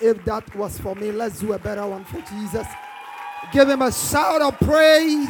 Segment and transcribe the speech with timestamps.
[0.00, 2.66] If that was for me, let's do a better one for Jesus.
[3.52, 5.28] Give him a shout of praise.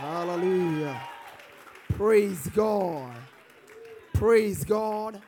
[0.00, 1.00] Hallelujah.
[1.90, 3.14] Praise God.
[4.14, 5.20] Praise God.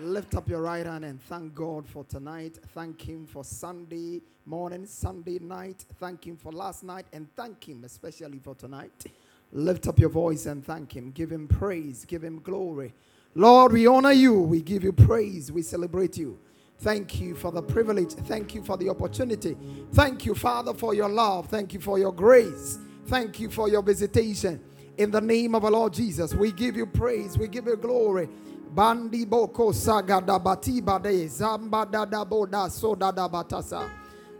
[0.00, 2.58] Lift up your right hand and thank God for tonight.
[2.74, 5.84] Thank Him for Sunday morning, Sunday night.
[6.00, 9.04] Thank Him for last night and thank Him especially for tonight.
[9.52, 11.12] Lift up your voice and thank Him.
[11.12, 12.04] Give Him praise.
[12.04, 12.92] Give Him glory.
[13.34, 14.34] Lord, we honor you.
[14.40, 15.50] We give you praise.
[15.50, 16.38] We celebrate you.
[16.78, 18.12] Thank you for the privilege.
[18.12, 19.56] Thank you for the opportunity.
[19.92, 21.48] Thank you, Father, for your love.
[21.48, 22.78] Thank you for your grace.
[23.06, 24.60] Thank you for your visitation.
[24.98, 27.36] In the name of our Lord Jesus, we give you praise.
[27.36, 28.28] We give you glory.
[28.74, 33.88] Bandi boko saga da bati bade zamba da da boda soda da batasa.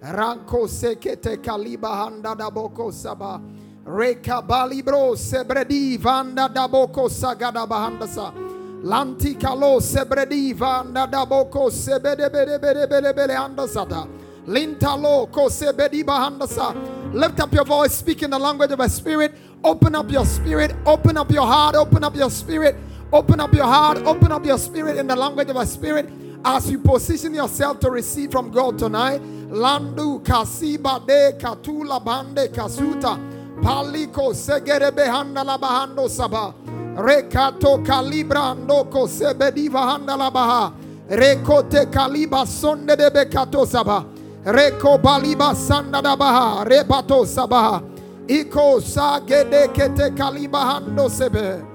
[0.02, 3.40] Ranko sekete kaliba handa da boko saba.
[3.84, 8.53] Reka balibro sebredi vanda da boko saga da bahandasa.
[8.84, 14.06] Lanti kalo sebredi vanda da boko sebede bede bede bede bede handasata.
[14.46, 17.14] Lintalo ko sebedi bahandasa.
[17.14, 19.32] Lift up your voice, speak in the language of a spirit.
[19.64, 22.76] Open up your spirit, open up your heart, open up your spirit.
[23.10, 26.10] Open up your heart, open up your spirit in the language of a spirit
[26.44, 29.22] as you position yourself to receive from God tonight.
[29.48, 33.16] Landu kasiba de katula bande kasuta
[33.62, 36.52] paliko segere behanda la bahando saba
[36.96, 40.72] rekato kalibrando ko sebediva handa la baha
[41.08, 44.04] rekote kaliba sonde de bekato saba
[44.44, 47.82] reko baliba sanda da baha rebato sabaha
[48.26, 51.74] iko sagede kete kaliba hando sebe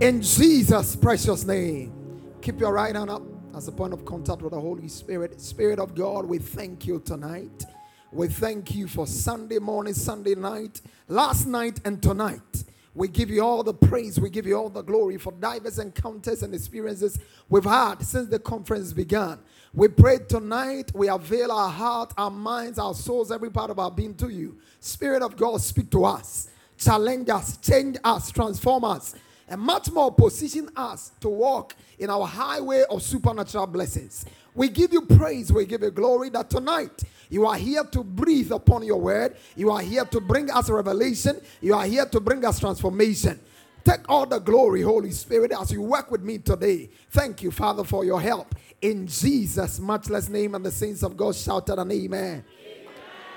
[0.00, 1.92] in Jesus' precious name.
[2.40, 3.22] Keep your right hand up
[3.56, 5.40] as a point of contact with the Holy Spirit.
[5.40, 7.64] Spirit of God, we thank you tonight.
[8.12, 12.64] We thank you for Sunday morning, Sunday night, last night, and tonight.
[12.94, 16.42] We give you all the praise, we give you all the glory for diverse encounters
[16.42, 19.38] and experiences we've had since the conference began.
[19.74, 23.90] We pray tonight, we avail our heart, our minds, our souls, every part of our
[23.90, 24.58] being to you.
[24.80, 29.14] Spirit of God, speak to us, challenge us, change us, transform us
[29.48, 34.24] and much more position us to walk in our highway of supernatural blessings.
[34.54, 38.52] We give you praise, we give you glory that tonight you are here to breathe
[38.52, 42.44] upon your word, you are here to bring us revelation, you are here to bring
[42.44, 43.38] us transformation.
[43.84, 46.90] Take all the glory, Holy Spirit, as you work with me today.
[47.10, 48.54] Thank you, Father, for your help.
[48.82, 52.44] In Jesus' matchless name, and the saints of God shouted an amen.
[52.44, 52.44] amen.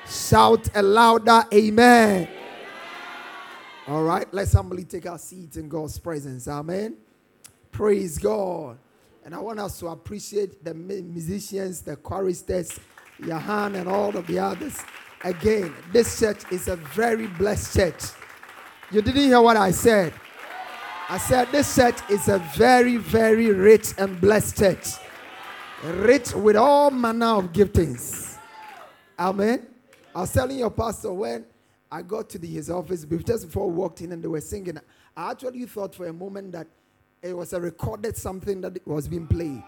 [0.07, 2.23] Shout a louder amen.
[2.23, 2.27] amen.
[3.87, 6.47] All right, let's humbly take our seats in God's presence.
[6.47, 6.97] Amen.
[7.71, 8.77] Praise God.
[9.23, 12.79] And I want us to appreciate the musicians, the choristers,
[13.25, 14.77] Yahan, and all of the others.
[15.23, 18.03] Again, this church is a very blessed church.
[18.91, 20.13] You didn't hear what I said.
[21.07, 24.87] I said this church is a very, very rich and blessed church.
[25.83, 28.37] Rich with all manner of giftings.
[29.19, 29.67] Amen.
[30.15, 31.45] I was telling your pastor when
[31.91, 34.77] I got to the, his office just before I walked in and they were singing.
[35.15, 36.67] I actually thought for a moment that
[37.21, 39.63] it was a recorded something that was being played.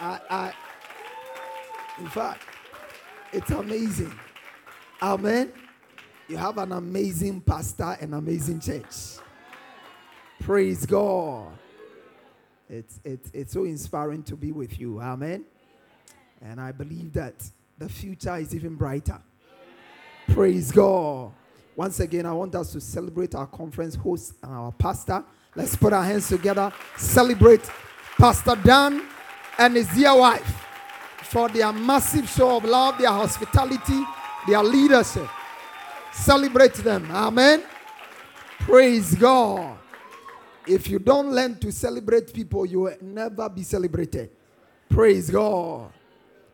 [0.00, 0.52] I, I,
[1.98, 2.42] in fact,
[3.32, 4.12] it's amazing.
[5.00, 5.52] Amen.
[6.28, 9.18] You have an amazing pastor and amazing church.
[10.40, 11.48] Praise God.
[12.68, 15.00] It's, it's, it's so inspiring to be with you.
[15.00, 15.44] Amen.
[16.42, 17.34] And I believe that
[17.78, 19.20] the future is even brighter.
[20.28, 21.32] Praise God.
[21.76, 25.24] Once again, I want us to celebrate our conference host and our pastor.
[25.54, 26.72] Let's put our hands together.
[26.96, 27.62] Celebrate
[28.18, 29.02] Pastor Dan
[29.58, 30.65] and his dear wife
[31.26, 34.02] for their massive show of love, their hospitality,
[34.46, 35.28] their leadership.
[36.12, 37.08] Celebrate them.
[37.10, 37.62] Amen.
[38.60, 39.78] Praise God.
[40.66, 44.30] If you don't learn to celebrate people, you will never be celebrated.
[44.88, 45.92] Praise God.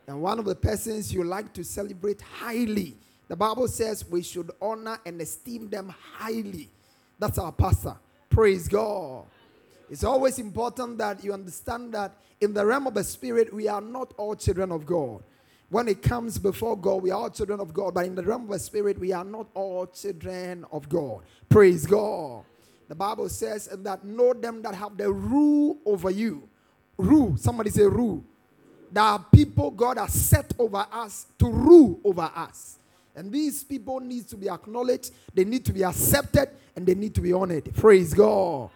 [0.06, 2.96] And one of the persons you like to celebrate highly
[3.32, 6.68] the Bible says we should honor and esteem them highly.
[7.18, 7.96] That's our pastor.
[8.28, 9.24] Praise God.
[9.92, 13.82] It's always important that you understand that in the realm of the spirit, we are
[13.82, 15.22] not all children of God.
[15.68, 17.92] When it comes before God, we are all children of God.
[17.92, 21.24] But in the realm of the spirit, we are not all children of God.
[21.46, 22.44] Praise God.
[22.88, 26.48] The Bible says that know them that have the rule over you.
[26.96, 27.36] Rule.
[27.36, 28.24] Somebody say rule.
[28.90, 32.78] There are people God has set over us to rule over us.
[33.14, 37.14] And these people need to be acknowledged, they need to be accepted, and they need
[37.14, 37.74] to be honored.
[37.74, 38.70] Praise God.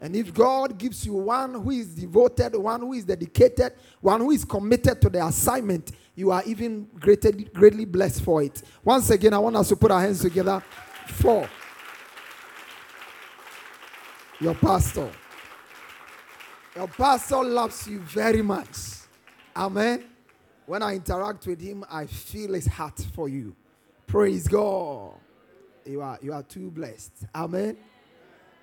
[0.00, 4.30] And if God gives you one who is devoted, one who is dedicated, one who
[4.30, 8.62] is committed to the assignment, you are even greatly, greatly blessed for it.
[8.82, 10.62] Once again, I want us to put our hands together
[11.08, 11.48] for
[14.40, 15.10] your pastor.
[16.74, 18.76] Your pastor loves you very much.
[19.54, 20.04] Amen.
[20.64, 23.54] When I interact with him, I feel his heart for you.
[24.06, 25.14] Praise God.
[25.84, 27.12] You are you are too blessed.
[27.34, 27.76] Amen.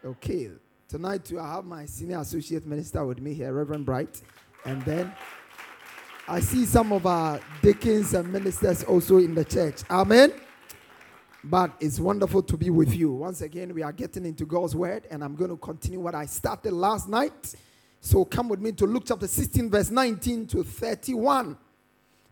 [0.03, 0.51] Okay.
[0.89, 4.21] Tonight too, I have my senior associate minister with me here, Reverend Bright.
[4.63, 5.11] And then
[6.29, 9.81] I see some of our deacons and ministers also in the church.
[9.89, 10.31] Amen.
[11.43, 13.11] But it's wonderful to be with you.
[13.11, 16.25] Once again, we are getting into God's word, and I'm going to continue what I
[16.25, 17.53] started last night.
[17.99, 21.57] So come with me to Luke chapter 16, verse 19 to 31.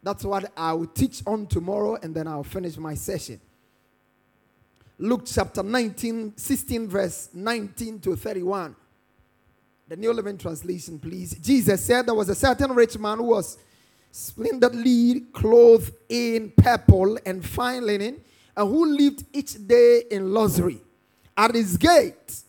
[0.02, 3.42] That's what I will teach on tomorrow, and then I'll finish my session.
[4.98, 8.76] Luke chapter 19, 16, verse 19 to 31.
[9.88, 11.38] The New Living Translation, please.
[11.38, 13.58] Jesus said there was a certain rich man who was
[14.10, 18.22] splendidly clothed in purple and fine linen,
[18.56, 20.80] and who lived each day in luxury.
[21.36, 22.42] At his gate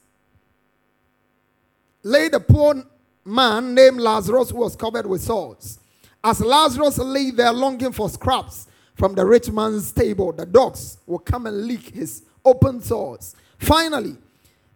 [2.04, 2.84] lay the poor
[3.24, 5.80] man named Lazarus who was covered with sores.
[6.22, 11.18] As Lazarus lay there longing for scraps from the rich man's table, the dogs will
[11.18, 13.34] come and lick his open sores.
[13.58, 14.16] Finally,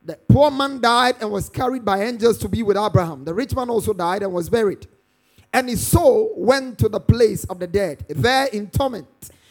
[0.05, 3.25] the poor man died and was carried by angels to be with Abraham.
[3.25, 4.87] The rich man also died and was buried.
[5.53, 9.09] And his soul went to the place of the dead, there in torment.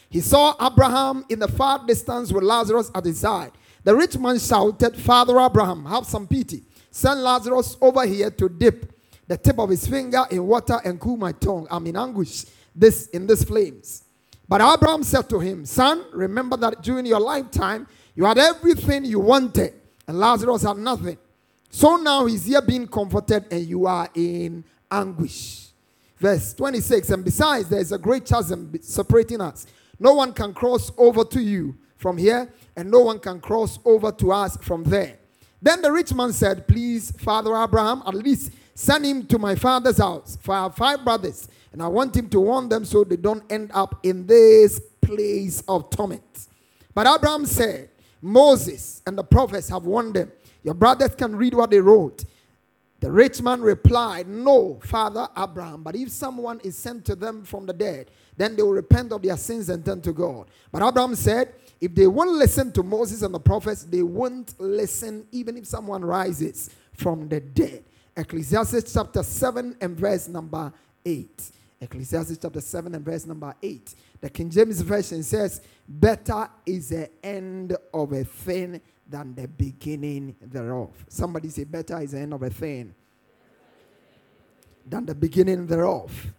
[0.09, 3.51] He saw Abraham in the far distance with Lazarus at his side.
[3.83, 6.63] The rich man shouted, Father Abraham, have some pity.
[6.91, 8.91] Send Lazarus over here to dip
[9.27, 11.67] the tip of his finger in water and cool my tongue.
[11.69, 12.45] I'm in anguish
[12.75, 14.03] this in these flames.
[14.47, 17.87] But Abraham said to him, Son, remember that during your lifetime
[18.19, 19.75] you had everything you wanted,
[20.05, 21.17] and Lazarus had nothing.
[21.69, 25.69] So now he's here being comforted, and you are in anguish.
[26.17, 29.65] Verse 26 And besides, there is a great chasm separating us.
[30.01, 34.11] No one can cross over to you from here, and no one can cross over
[34.11, 35.17] to us from there.
[35.61, 39.99] Then the rich man said, Please, Father Abraham, at least send him to my father's
[39.99, 43.15] house, for I have five brothers, and I want him to warn them so they
[43.15, 46.47] don't end up in this place of torment.
[46.93, 50.31] But Abraham said, Moses and the prophets have warned them.
[50.63, 52.25] Your brothers can read what they wrote.
[52.99, 57.65] The rich man replied, No, Father Abraham, but if someone is sent to them from
[57.65, 60.47] the dead, then they will repent of their sins and turn to God.
[60.71, 65.25] But Abraham said, if they won't listen to Moses and the prophets, they won't listen
[65.31, 67.85] even if someone rises from the dead.
[68.17, 70.73] Ecclesiastes chapter 7 and verse number
[71.05, 71.51] 8.
[71.81, 73.95] Ecclesiastes chapter 7 and verse number 8.
[74.19, 80.35] The King James Version says, Better is the end of a thing than the beginning
[80.41, 80.89] thereof.
[81.07, 82.93] Somebody say, Better is the end of a thing
[84.85, 86.33] than the beginning thereof.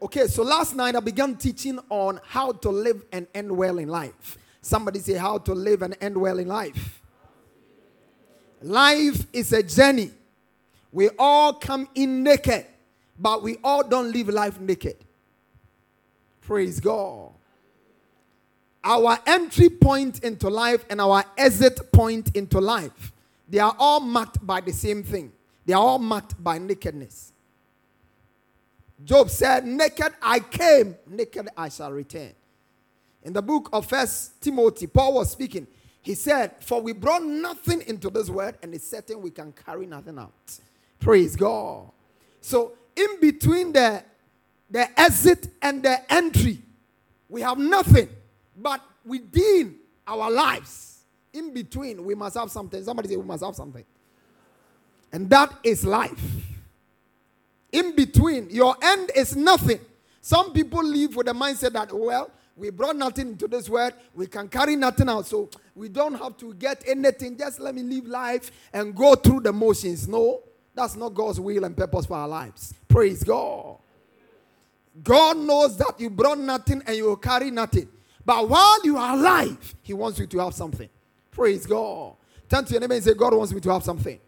[0.00, 3.88] Okay, so last night I began teaching on how to live and end well in
[3.88, 4.38] life.
[4.62, 7.02] Somebody say, How to live and end well in life.
[8.62, 10.10] Life is a journey.
[10.90, 12.66] We all come in naked,
[13.18, 14.96] but we all don't live life naked.
[16.40, 17.32] Praise God.
[18.84, 23.12] Our entry point into life and our exit point into life,
[23.48, 25.32] they are all marked by the same thing.
[25.66, 27.32] They are all marked by nakedness.
[29.04, 32.32] Job said, Naked I came, naked I shall return.
[33.22, 35.66] In the book of First Timothy, Paul was speaking.
[36.00, 39.86] He said, For we brought nothing into this world, and it's certain we can carry
[39.86, 40.58] nothing out.
[40.98, 41.90] Praise God.
[42.40, 44.02] So, in between the,
[44.68, 46.58] the exit and the entry,
[47.28, 48.08] we have nothing.
[48.56, 49.76] But within
[50.06, 52.82] our lives, in between, we must have something.
[52.82, 53.84] Somebody say, We must have something.
[55.12, 56.20] And that is life
[57.72, 58.50] in between.
[58.50, 59.80] Your end is nothing.
[60.20, 64.26] Some people live with the mindset that, well, we brought nothing into this world, we
[64.26, 67.38] can carry nothing out, so we don't have to get anything.
[67.38, 70.08] Just let me live life and go through the motions.
[70.08, 70.42] No,
[70.74, 72.74] that's not God's will and purpose for our lives.
[72.88, 73.76] Praise God.
[75.02, 77.88] God knows that you brought nothing and you will carry nothing.
[78.24, 80.88] But while you are alive, He wants you to have something.
[81.30, 82.14] Praise God.
[82.48, 84.18] Turn to your neighbor and say, God wants me to have something.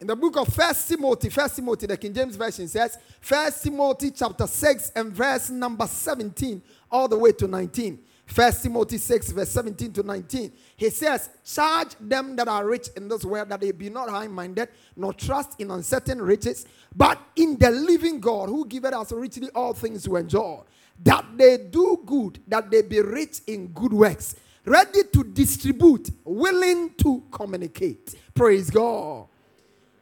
[0.00, 4.10] In the book of First Timothy, First Timothy, the King James Version says, First Timothy
[4.12, 7.98] chapter 6 and verse number 17 all the way to 19.
[8.30, 10.52] First Timothy 6, verse 17 to 19.
[10.76, 14.28] He says, Charge them that are rich in this world that they be not high
[14.28, 19.48] minded, nor trust in uncertain riches, but in the living God who giveth us richly
[19.52, 20.60] all things to enjoy.
[21.02, 26.94] That they do good, that they be rich in good works, ready to distribute, willing
[26.98, 28.14] to communicate.
[28.32, 29.26] Praise God.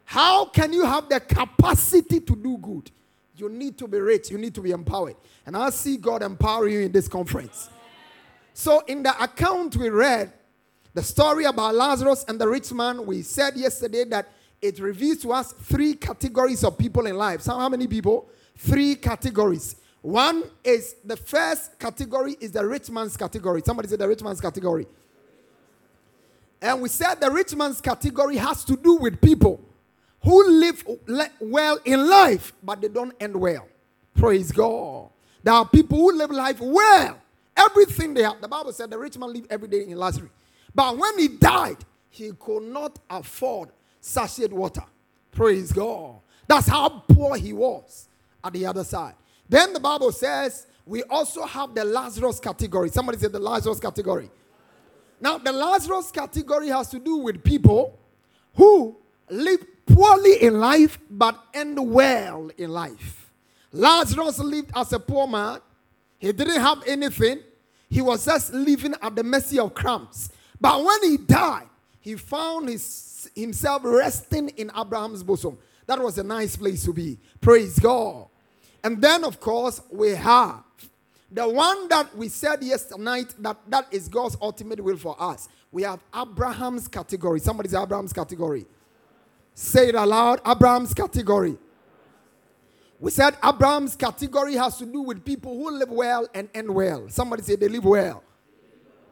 [0.04, 2.90] How can you have the capacity to do good?
[3.36, 5.16] You need to be rich, you need to be empowered.
[5.46, 7.70] And I see God empower you in this conference.
[8.58, 10.32] So, in the account we read,
[10.92, 15.30] the story about Lazarus and the rich man, we said yesterday that it reveals to
[15.32, 17.42] us three categories of people in life.
[17.42, 18.28] So, how many people?
[18.56, 19.76] Three categories.
[20.02, 23.62] One is the first category is the rich man's category.
[23.64, 24.88] Somebody said the rich man's category.
[26.60, 29.60] And we said the rich man's category has to do with people
[30.24, 30.84] who live
[31.38, 33.68] well in life, but they don't end well.
[34.16, 35.10] Praise God.
[35.44, 37.20] There are people who live life well.
[37.58, 38.40] Everything they have.
[38.40, 40.30] The Bible said the rich man lived every day in luxury.
[40.74, 44.84] But when he died, he could not afford sachet water.
[45.32, 46.20] Praise God.
[46.46, 48.08] That's how poor he was
[48.42, 49.14] at the other side.
[49.48, 52.88] Then the Bible says we also have the Lazarus category.
[52.88, 54.30] Somebody said the Lazarus category.
[55.20, 57.98] Now, the Lazarus category has to do with people
[58.54, 58.96] who
[59.28, 63.30] live poorly in life but end well in life.
[63.72, 65.60] Lazarus lived as a poor man.
[66.18, 67.40] He didn't have anything.
[67.90, 70.30] He was just living at the mercy of crumbs.
[70.60, 71.68] But when he died,
[72.00, 75.58] he found his, himself resting in Abraham's bosom.
[75.86, 77.18] That was a nice place to be.
[77.40, 78.26] Praise God.
[78.84, 80.62] And then, of course, we have
[81.30, 85.48] the one that we said yesterday night that that is God's ultimate will for us.
[85.70, 87.40] We have Abraham's category.
[87.40, 88.66] Somebody say Abraham's category.
[89.54, 90.40] Say it aloud.
[90.46, 91.58] Abraham's category.
[93.00, 97.08] We said Abraham's category has to do with people who live well and end well.
[97.08, 98.24] Somebody say they live well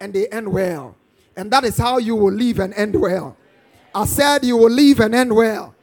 [0.00, 0.96] and they end well.
[1.36, 3.36] And that is how you will live and end well.
[3.94, 5.74] I said you will live and end well.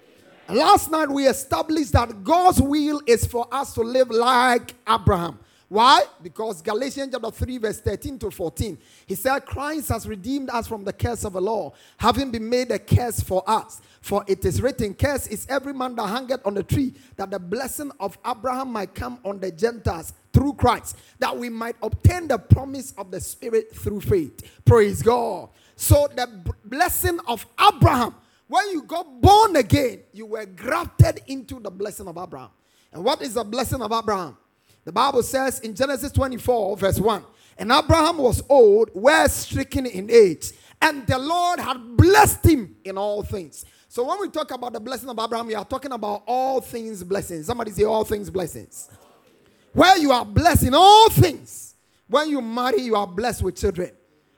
[0.50, 5.40] Last night we established that God's will is for us to live like Abraham.
[5.70, 6.04] Why?
[6.22, 10.84] Because Galatians chapter 3, verse 13 to 14, he said, Christ has redeemed us from
[10.84, 13.82] the curse of the law, having been made a curse for us.
[14.02, 17.40] For it is written, Curse is every man that hangeth on the tree, that the
[17.40, 22.38] blessing of Abraham might come on the Gentiles through Christ, that we might obtain the
[22.38, 24.62] promise of the Spirit through faith.
[24.66, 25.50] Praise God.
[25.76, 26.28] So the
[26.66, 28.16] blessing of Abraham,
[28.48, 32.50] when you got born again, you were grafted into the blessing of Abraham.
[32.92, 34.38] And what is the blessing of Abraham?
[34.86, 37.24] The Bible says in Genesis 24, verse 1
[37.58, 42.98] And Abraham was old, well stricken in age, and the Lord had blessed him in
[42.98, 43.66] all things.
[43.88, 47.04] So when we talk about the blessing of Abraham, we are talking about all things
[47.04, 47.46] blessings.
[47.46, 48.90] Somebody say all things blessings.
[49.72, 51.76] Where you are blessed in all things.
[52.08, 53.92] When you marry, you are blessed with children.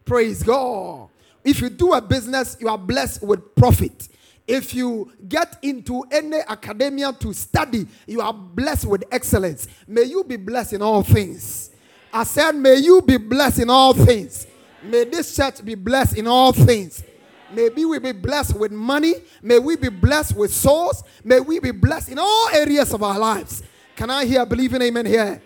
[0.03, 1.09] Praise God.
[1.43, 4.09] If you do a business, you are blessed with profit.
[4.47, 9.67] If you get into any academia to study, you are blessed with excellence.
[9.87, 11.71] May you be blessed in all things.
[12.13, 14.45] I said, May you be blessed in all things.
[14.83, 17.03] May this church be blessed in all things.
[17.51, 19.15] Maybe we be blessed with money.
[19.41, 21.03] May we be blessed with souls.
[21.23, 23.63] May we be blessed in all areas of our lives.
[23.95, 25.41] Can I hear believing amen here?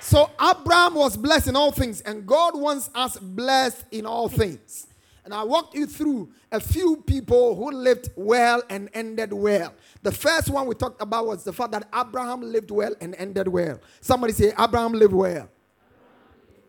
[0.00, 4.88] So Abraham was blessed in all things, and God wants us blessed in all things.
[5.24, 9.72] And I walked you through a few people who lived well and ended well.
[10.02, 13.46] The first one we talked about was the fact that Abraham lived well and ended
[13.46, 13.80] well.
[14.00, 15.48] Somebody say, Abraham lived well.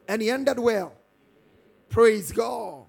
[0.07, 0.93] And he ended well.
[1.89, 2.85] Praise God.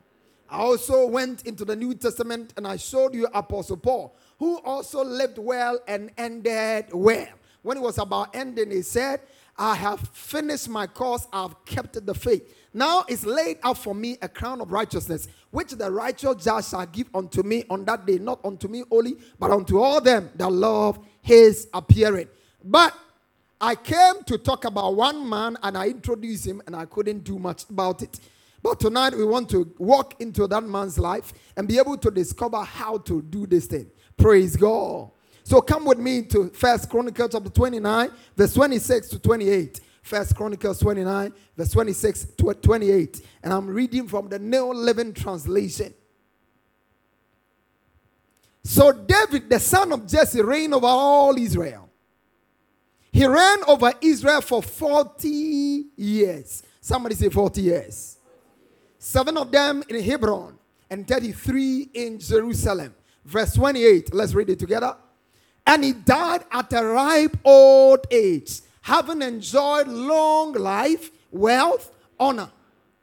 [0.51, 5.03] I also went into the New Testament and I showed you Apostle Paul, who also
[5.03, 7.29] lived well and ended well.
[7.63, 9.21] When it was about ending, he said,
[9.57, 12.55] I have finished my course, I've kept the faith.
[12.73, 16.87] Now is laid out for me a crown of righteousness, which the righteous judge shall
[16.87, 20.51] give unto me on that day, not unto me only, but unto all them that
[20.51, 22.29] love his appearing.
[22.65, 22.97] But
[23.61, 27.39] I came to talk about one man and I introduced him and I couldn't do
[27.39, 28.19] much about it.
[28.61, 32.63] But tonight we want to walk into that man's life and be able to discover
[32.63, 33.91] how to do this thing.
[34.17, 35.11] Praise God.
[35.45, 39.81] So come with me to First Chronicles chapter 29, verse 26 to 28.
[40.01, 43.21] First Chronicles 29, verse 26 to 28.
[43.43, 45.93] And I'm reading from the New Living Translation.
[48.63, 51.91] So David, the son of Jesse, reigned over all Israel.
[53.13, 55.29] He reigned over Israel for 40
[55.97, 56.63] years.
[56.81, 58.17] Somebody say 40 years.
[58.99, 60.59] Seven of them in Hebron
[60.89, 62.95] and 33 in Jerusalem.
[63.27, 64.15] Verse 28.
[64.15, 64.97] Let's read it together.
[65.67, 71.91] And he died at a ripe old age having enjoyed long life, wealth,
[72.21, 72.51] honor.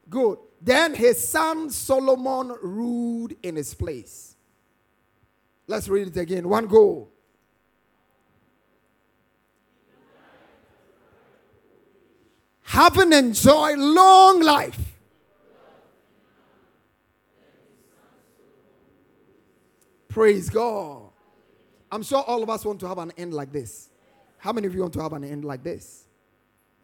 [0.07, 0.37] Good.
[0.61, 4.35] Then his son Solomon ruled in his place.
[5.65, 6.47] Let's read it again.
[6.47, 7.07] One go.
[12.61, 14.79] Having enjoyed long life.
[20.09, 21.00] Praise God.
[21.91, 23.89] I'm sure all of us want to have an end like this.
[24.37, 26.05] How many of you want to have an end like this?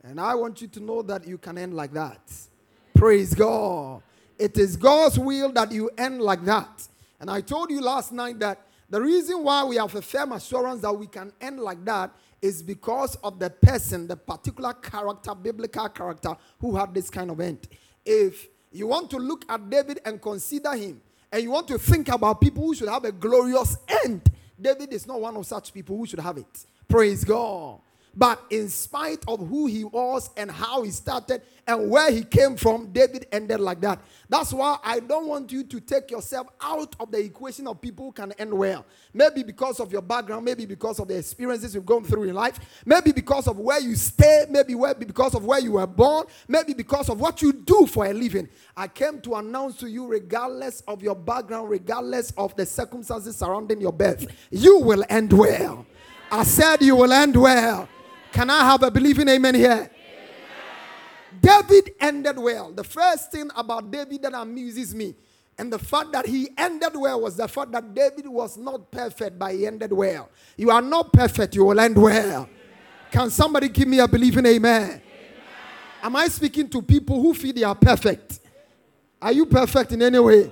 [0.04, 2.20] And I want you to know that you can end like that.
[2.94, 4.04] Praise God.
[4.38, 6.88] It is God's will that you end like that.
[7.20, 8.60] And I told you last night that
[8.90, 12.12] The reason why we have a firm assurance that we can end like that
[12.42, 17.40] is because of the person, the particular character, biblical character, who had this kind of
[17.42, 17.68] end.
[18.06, 22.08] If you want to look at David and consider him, and you want to think
[22.08, 24.22] about people who should have a glorious end,
[24.60, 26.66] David is not one of such people who should have it.
[26.88, 27.80] Praise God.
[28.18, 32.58] But in spite of who he was and how he started and where he came
[32.58, 34.02] from, David ended like that.
[34.28, 38.06] That's why I don't want you to take yourself out of the equation of people
[38.06, 38.88] who can end well.
[39.14, 42.60] Maybe because of your background, maybe because of the experiences you've gone through in life,
[42.88, 47.10] maybe because of where you stay, maybe because of where you were born, maybe because
[47.10, 48.50] of what you do for a living.
[48.76, 53.80] I came to announce to you, regardless of your background, regardless of the circumstances surrounding
[53.80, 55.86] your birth, you will end well.
[56.32, 57.88] I said you will end well.
[58.32, 59.72] Can I have a believing amen here?
[59.72, 59.90] Amen.
[61.40, 62.72] David ended well.
[62.72, 65.16] The first thing about David that amuses me
[65.58, 69.40] and the fact that he ended well was the fact that David was not perfect,
[69.40, 70.30] but he ended well.
[70.56, 72.44] You are not perfect, you will end well.
[72.44, 72.50] Amen.
[73.12, 74.84] Can somebody give me a believing amen?
[74.84, 75.02] amen?
[76.04, 78.40] Am I speaking to people who feel they are perfect?
[79.20, 80.52] Are you perfect in any way?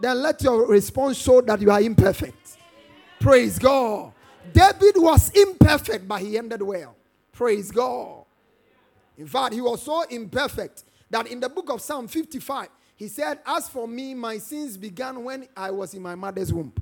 [0.00, 2.58] Then let your response show that you are imperfect.
[3.18, 4.12] Praise God.
[4.52, 6.94] David was imperfect, but he ended well.
[7.34, 8.24] Praise God.
[9.18, 13.40] In fact, he was so imperfect that in the book of Psalm 55, he said,
[13.46, 16.72] As for me, my sins began when I was in my mother's womb.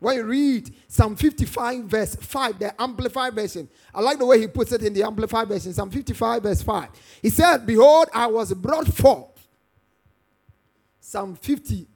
[0.00, 4.46] When you read Psalm 55, verse 5, the Amplified Version, I like the way he
[4.46, 6.88] puts it in the Amplified Version, Psalm 55, verse 5.
[7.22, 9.48] He said, Behold, I was brought forth.
[11.00, 11.88] Psalm 50,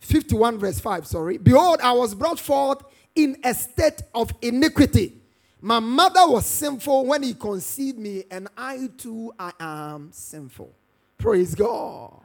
[0.00, 1.38] 51, verse 5, sorry.
[1.38, 2.82] Behold, I was brought forth
[3.14, 5.20] in a state of iniquity.
[5.66, 10.72] My mother was sinful when he conceived me, and I too I am sinful.
[11.18, 12.20] Praise God.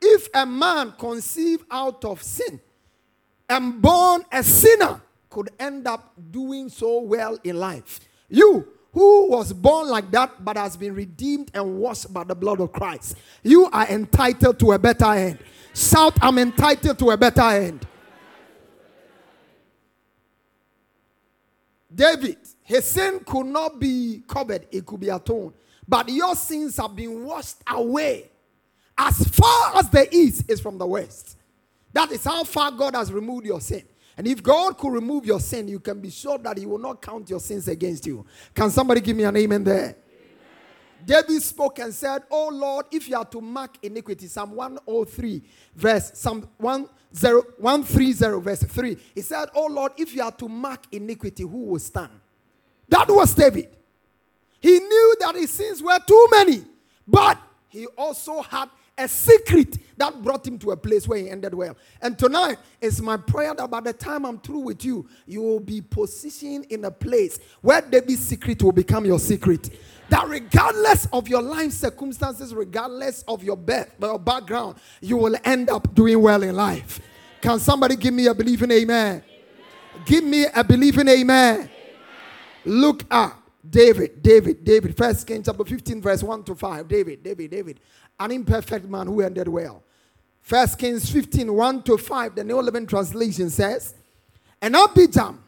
[0.00, 2.60] If a man conceived out of sin
[3.48, 7.98] and born a sinner could end up doing so well in life,
[8.28, 12.60] you who was born like that but has been redeemed and washed by the blood
[12.60, 15.40] of Christ, you are entitled to a better end.
[15.74, 17.84] Shout, I'm entitled to a better end.
[21.94, 25.52] David, his sin could not be covered, it could be atoned.
[25.86, 28.30] But your sins have been washed away
[28.96, 31.36] as far as the east is from the west.
[31.92, 33.82] That is how far God has removed your sin.
[34.16, 37.00] And if God could remove your sin, you can be sure that He will not
[37.02, 38.24] count your sins against you.
[38.54, 39.96] Can somebody give me an amen there?
[41.04, 45.42] David spoke and said, Oh Lord, if you are to mark iniquity, Psalm 103,
[45.74, 46.88] verse Psalm 1
[47.58, 48.96] 130, verse 3.
[49.14, 52.12] He said, Oh Lord, if you are to mark iniquity, who will stand?
[52.88, 53.68] That was David.
[54.60, 56.64] He knew that his sins were too many,
[57.06, 57.38] but
[57.68, 61.76] he also had a secret that brought him to a place where he ended well.
[62.00, 65.60] And tonight is my prayer that by the time I'm through with you, you will
[65.60, 69.70] be positioned in a place where David's secret will become your secret
[70.12, 75.70] that regardless of your life circumstances, regardless of your birth, your background, you will end
[75.70, 77.00] up doing well in life.
[77.40, 79.22] Can somebody give me a believing amen?
[79.24, 80.04] amen.
[80.04, 81.54] Give me a believing amen.
[81.60, 81.70] amen.
[82.66, 83.34] Look at
[83.68, 84.94] David, David, David.
[84.94, 86.88] First Kings chapter 15, verse 1 to 5.
[86.88, 87.80] David, David, David.
[88.20, 89.82] An imperfect man who ended well.
[90.42, 92.34] First Kings 15, 1 to 5.
[92.34, 93.94] The New Living Translation says,
[94.60, 95.38] And Abijam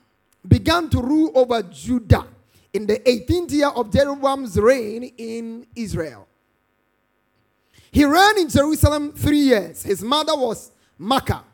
[0.49, 2.29] began to rule over Judah
[2.75, 6.27] in the 18th year of Jeroboam's reign in Israel.
[7.93, 9.85] He reigned in Jerusalem three years.
[9.85, 11.45] His mother was Maacah,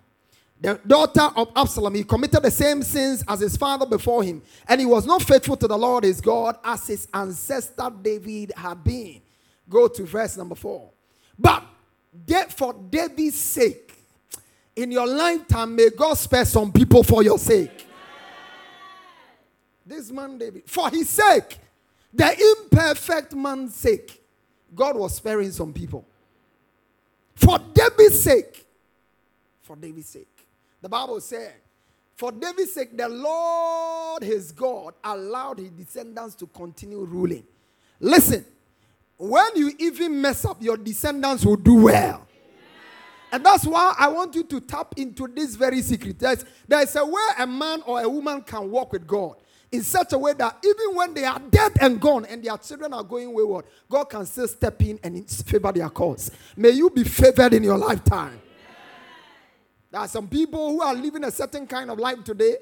[0.59, 1.95] the daughter of Absalom.
[1.95, 5.59] He committed the same sins as his father before him, and he was not faithful
[5.59, 9.21] to the Lord his God as his ancestor David had been.
[9.69, 10.91] Go to verse number four.
[11.39, 11.63] But
[12.57, 13.93] for David's sake,
[14.75, 17.87] in your lifetime, may God spare some people for your sake.
[19.91, 21.59] This man David, for his sake,
[22.15, 24.23] the imperfect man's sake,
[24.73, 26.07] God was sparing some people.
[27.35, 28.65] For David's sake,
[29.63, 30.29] for David's sake.
[30.81, 31.55] The Bible said,
[32.15, 37.43] for David's sake, the Lord his God allowed his descendants to continue ruling.
[37.99, 38.45] Listen,
[39.19, 42.29] when you even mess up, your descendants will do well.
[43.33, 46.21] And that's why I want you to tap into this very secret.
[46.21, 49.35] There's, there's a way a man or a woman can walk with God
[49.73, 52.93] in such a way that even when they are dead and gone and their children
[52.93, 56.31] are going wayward, God can still step in and favor their cause.
[56.57, 58.41] May you be favored in your lifetime.
[59.91, 62.57] There are some people who are living a certain kind of life today,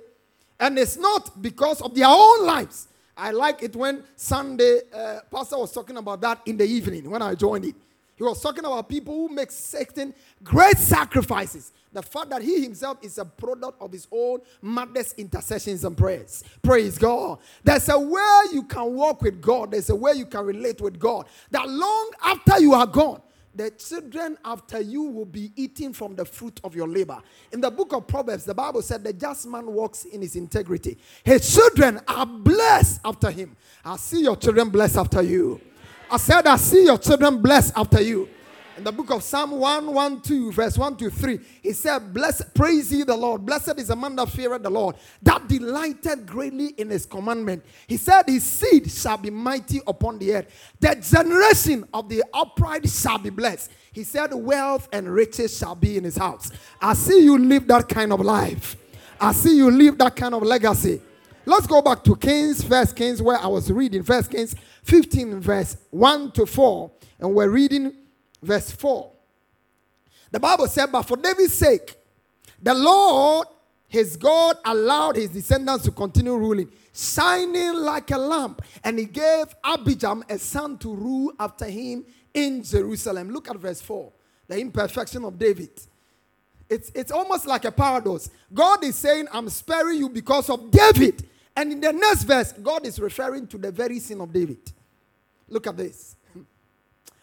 [0.61, 2.88] and it's not because of their own lives.
[3.16, 7.21] I like it when Sunday, uh, Pastor was talking about that in the evening when
[7.21, 7.75] I joined it.
[8.18, 11.72] He was talking about people who make certain great sacrifices.
[11.92, 16.42] The fact that he himself is a product of his own mother's intercessions and prayers.
[16.61, 17.38] Praise God.
[17.62, 20.98] There's a way you can walk with God, there's a way you can relate with
[20.98, 21.26] God.
[21.52, 23.22] That long after you are gone,
[23.54, 27.20] the children after you will be eating from the fruit of your labor.
[27.52, 30.98] In the book of Proverbs, the Bible said, The just man walks in his integrity.
[31.24, 33.57] His children are blessed after him.
[33.85, 35.61] I see your children blessed after you.
[36.11, 38.29] I said, I see your children blessed after you.
[38.79, 43.03] In the book of Psalm 112, verse 1 to 3, he said, Blessed, praise ye
[43.03, 43.44] the Lord.
[43.44, 47.64] Blessed is the man that feareth the Lord, that delighted greatly in his commandment.
[47.88, 50.75] He said, His seed shall be mighty upon the earth.
[50.79, 53.73] The generation of the upright shall be blessed.
[53.92, 56.53] He said, Wealth and riches shall be in his house.
[56.81, 58.77] I see you live that kind of life.
[59.21, 61.03] I see you live that kind of legacy.
[61.48, 64.02] Let's go back to Kings, First Kings, where I was reading.
[64.02, 67.90] First Kings 15, verse 1 to 4, and we're reading
[68.42, 69.11] verse 4.
[70.30, 71.96] The Bible said, But for David's sake,
[72.62, 73.46] the Lord,
[73.87, 79.46] his God, allowed his descendants to continue ruling, shining like a lamp, and he gave
[79.64, 83.30] Abijam a son to rule after him in Jerusalem.
[83.30, 84.12] Look at verse 4,
[84.48, 85.70] the imperfection of David.
[86.68, 88.28] It's, it's almost like a paradox.
[88.52, 91.24] God is saying, I'm sparing you because of David.
[91.59, 94.61] And in the next verse, God is referring to the very sin of David.
[95.49, 96.14] Look at this.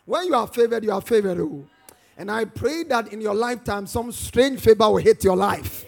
[0.03, 1.39] When you are favored, you are favored.
[1.39, 1.65] Oh.
[2.17, 5.85] And I pray that in your lifetime, some strange favor will hit your life.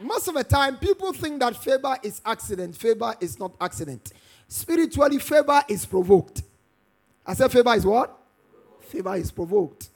[0.00, 2.74] Most of the time, people think that favor is accident.
[2.76, 4.14] Favor is not accident.
[4.48, 6.42] Spiritually, favor is provoked.
[7.26, 8.18] I said, favor is what?
[8.80, 9.90] Favor is provoked.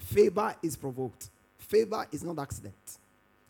[0.00, 1.30] Favor is provoked.
[1.56, 2.98] Favor is not accident.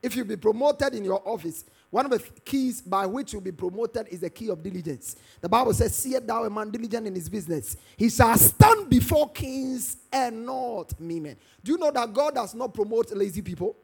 [0.01, 3.53] If you be promoted in your office, one of the keys by which you'll be
[3.53, 5.17] promoted is the key of diligence.
[5.41, 7.77] The Bible says, See thou a man diligent in his business?
[7.97, 11.37] He shall stand before kings and not men.
[11.65, 13.75] Do you know that God does not promote lazy people?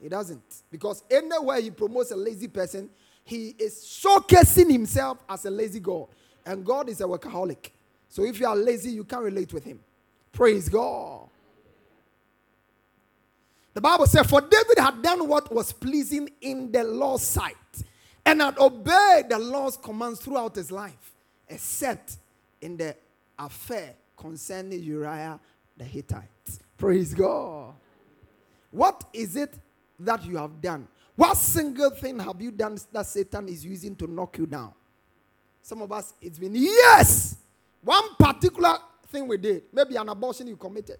[0.00, 0.62] He doesn't.
[0.70, 2.88] Because anywhere he promotes a lazy person,
[3.24, 6.06] he is showcasing himself as a lazy God.
[6.46, 7.70] And God is a workaholic.
[8.08, 9.80] So if you are lazy, you can't relate with him.
[10.32, 11.27] Praise God.
[13.78, 17.54] The Bible said, For David had done what was pleasing in the Lord's sight
[18.26, 21.12] and had obeyed the Lord's commands throughout his life,
[21.48, 22.16] except
[22.60, 22.96] in the
[23.38, 25.38] affair concerning Uriah
[25.76, 26.24] the Hittite.
[26.76, 27.72] Praise God.
[28.72, 29.54] What is it
[30.00, 30.88] that you have done?
[31.14, 34.72] What single thing have you done that Satan is using to knock you down?
[35.62, 37.36] Some of us, it's been years.
[37.80, 40.98] One particular thing we did, maybe an abortion you committed,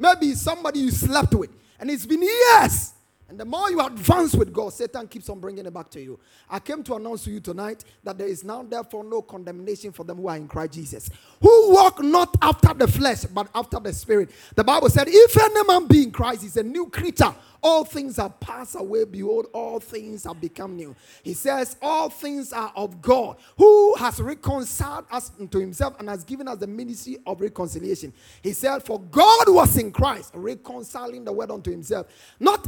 [0.00, 2.92] maybe somebody you slept with, and it's been years.
[3.30, 6.18] And the more you advance with God, Satan keeps on bringing it back to you.
[6.50, 10.02] I came to announce to you tonight that there is now, therefore, no condemnation for
[10.02, 13.92] them who are in Christ Jesus, who walk not after the flesh, but after the
[13.92, 14.30] Spirit.
[14.56, 17.32] The Bible said, If any man be in Christ, he's a new creature.
[17.62, 19.04] All things are passed away.
[19.04, 20.96] Behold, all things have become new.
[21.22, 26.24] He says, All things are of God, who has reconciled us unto himself and has
[26.24, 28.12] given us the ministry of reconciliation.
[28.42, 32.06] He said, For God was in Christ, reconciling the world unto himself,
[32.38, 32.66] not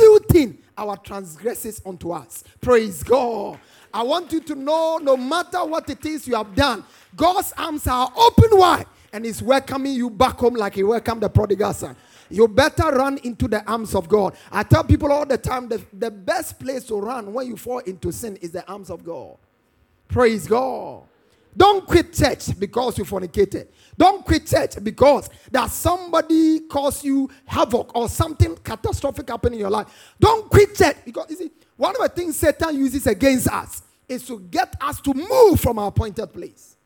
[0.00, 2.44] imputing our transgressions unto us.
[2.60, 3.58] Praise God.
[3.92, 6.84] I want you to know no matter what it is you have done,
[7.16, 11.28] God's arms are open wide and He's welcoming you back home like He welcomed the
[11.28, 11.96] prodigal son
[12.30, 14.36] you better run into the arms of God.
[14.50, 17.80] I tell people all the time that the best place to run when you fall
[17.80, 19.36] into sin is the arms of God.
[20.08, 21.02] Praise God.
[21.56, 23.68] Don't quit church because you fornicated.
[23.98, 29.70] Don't quit church because that somebody caused you havoc or something catastrophic happened in your
[29.70, 30.14] life.
[30.18, 34.26] Don't quit church because you see, one of the things Satan uses against us is
[34.26, 36.76] to get us to move from our appointed place.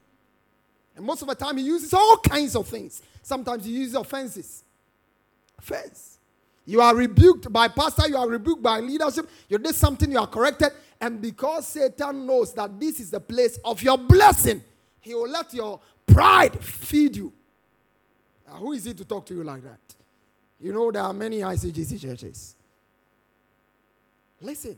[0.97, 3.03] And most of the time, he uses all kinds of things.
[3.23, 4.63] Sometimes he uses offenses
[5.61, 6.14] first.
[6.67, 10.27] You are rebuked by pastor, you are rebuked by leadership, you did something, you are
[10.27, 10.73] corrected.
[11.01, 14.63] And because Satan knows that this is the place of your blessing,
[15.01, 17.33] he will let your pride feed you.
[18.47, 19.81] Now, who is he to talk to you like that?
[20.61, 22.57] You know, there are many ICGC churches.
[24.41, 24.77] Listen,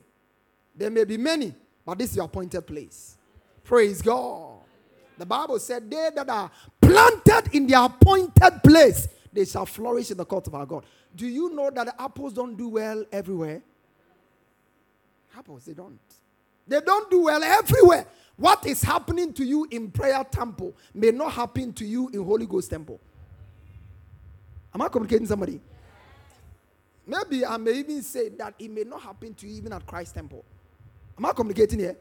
[0.75, 3.17] there may be many, but this is your appointed place.
[3.63, 4.59] Praise God.
[5.19, 10.17] The Bible said, They that are planted in their appointed place, they shall flourish in
[10.17, 10.85] the court of our God.
[11.17, 13.63] Do you know that apples don't do well everywhere?
[15.37, 15.99] Apples, they don't.
[16.69, 18.07] They don't do well everywhere.
[18.37, 22.47] What is happening to you in prayer temple may not happen to you in Holy
[22.47, 23.01] Ghost temple.
[24.75, 25.61] Am I communicating somebody?
[27.07, 30.15] Maybe I may even say that it may not happen to you even at Christ
[30.15, 30.45] temple.
[31.17, 31.97] Am I communicating here?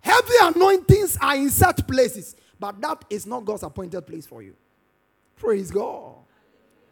[0.00, 4.54] Heavy anointings are in such places, but that is not God's appointed place for you.
[5.36, 6.14] Praise God.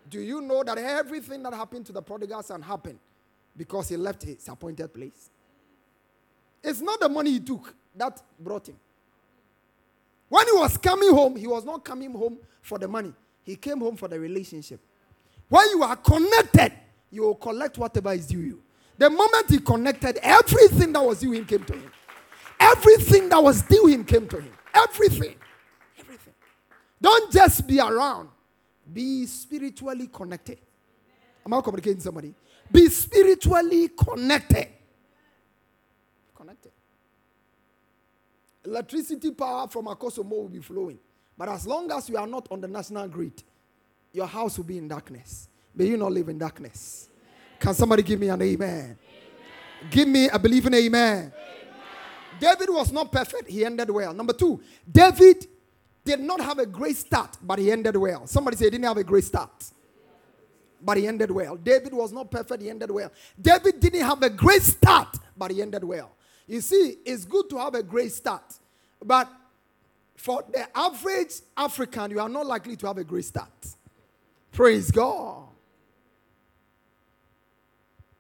[0.09, 2.99] Do you know that everything that happened to the prodigal son happened
[3.57, 5.31] because he left his appointed place?
[6.63, 8.77] It's not the money he took that brought him.
[10.29, 13.13] When he was coming home, he was not coming home for the money,
[13.45, 14.81] he came home for the relationship.
[15.49, 16.73] When you are connected,
[17.11, 18.63] you will collect whatever is due you.
[18.99, 21.93] The moment he connected, everything that was due him came to him.
[22.59, 24.53] Everything that was due him came to him.
[24.75, 25.37] Everything.
[25.99, 26.33] Everything.
[27.01, 28.29] Don't just be around,
[28.93, 30.59] be spiritually connected.
[31.45, 32.35] Am I communicating somebody?
[32.71, 34.69] Be spiritually connected.
[36.35, 36.73] Connected.
[38.65, 40.99] Electricity power from Akosombo will be flowing.
[41.39, 43.43] But as long as you are not on the national grid,
[44.13, 45.49] your house will be in darkness.
[45.75, 47.09] May you not live in darkness.
[47.61, 48.69] Can somebody give me an amen?
[48.71, 48.99] amen.
[49.91, 51.19] Give me a believing amen.
[51.19, 51.33] amen.
[52.41, 54.13] David was not perfect, he ended well.
[54.13, 55.47] Number two, David
[56.07, 58.27] did not have a great start, but he ended well.
[58.27, 59.51] Somebody say he didn't have a great start,
[60.81, 61.57] but he ended well.
[61.57, 63.13] David was not perfect, he ended well.
[63.39, 66.13] David didn't have a great start, but he ended well.
[66.47, 68.45] You see, it's good to have a great start,
[69.05, 69.29] but
[70.17, 73.51] for the average African, you are not likely to have a great start.
[74.53, 75.49] Praise God.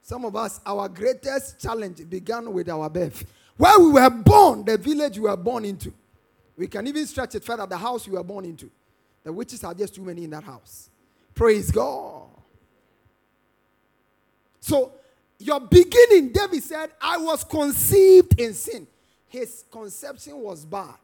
[0.02, 3.24] Some of us, our greatest challenge began with our birth.
[3.56, 5.92] Where we were born, the village we were born into.
[6.56, 8.70] We can even stretch it further, the house you were born into.
[9.22, 10.90] The witches are just too many in that house.
[11.34, 12.28] Praise God.
[14.60, 14.92] So,
[15.38, 18.86] your beginning, David said, I was conceived in sin.
[19.28, 20.94] His conception was bad.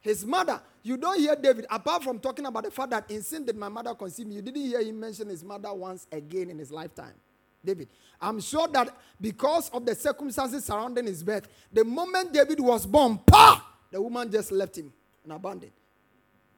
[0.00, 3.44] His mother, you don't hear David, apart from talking about the fact that in sin
[3.44, 6.58] did my mother conceive me, you didn't hear him mention his mother once again in
[6.58, 7.14] his lifetime.
[7.64, 7.88] David.
[8.20, 13.18] I'm sure that because of the circumstances surrounding his birth, the moment David was born,
[13.18, 15.72] pa, the woman just left him and abandoned.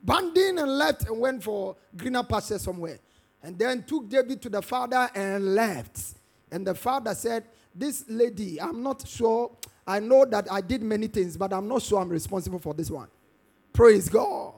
[0.02, 2.98] Abandoned and left and went for greener pastures somewhere.
[3.42, 6.14] And then took David to the father and left.
[6.50, 7.44] And the father said,
[7.74, 9.50] This lady, I'm not sure.
[9.86, 12.90] I know that I did many things, but I'm not sure I'm responsible for this
[12.90, 13.08] one.
[13.72, 14.54] Praise God.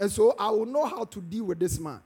[0.00, 2.00] And so I will know how to deal with this man.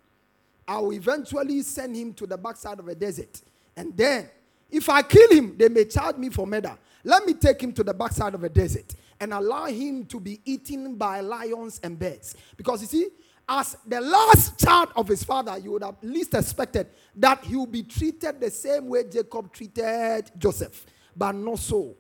[0.67, 3.41] I will eventually send him to the backside of a desert
[3.77, 4.29] and then,
[4.71, 6.77] if I kill him, they may charge me for murder.
[7.05, 10.41] Let me take him to the backside of a desert and allow him to be
[10.45, 12.35] eaten by lions and bears.
[12.57, 13.09] Because you see,
[13.49, 17.71] as the last child of his father, you would have least expected that he would
[17.71, 20.85] be treated the same way Jacob treated Joseph,
[21.17, 21.95] but not so.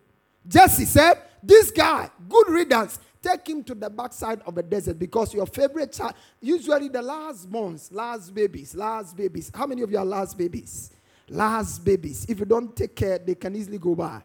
[0.47, 5.33] Jesse said, This guy, good riddance, take him to the backside of the desert because
[5.35, 9.51] your favorite child, usually the last ones, last babies, last babies.
[9.55, 10.91] How many of you are last babies?
[11.29, 12.27] last babies.
[12.29, 14.23] If you don't take care, they can easily go bad.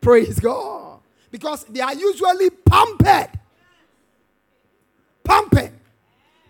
[0.00, 0.87] Praise God.
[1.30, 3.30] Because they are usually pampered.
[5.22, 5.72] Pampered.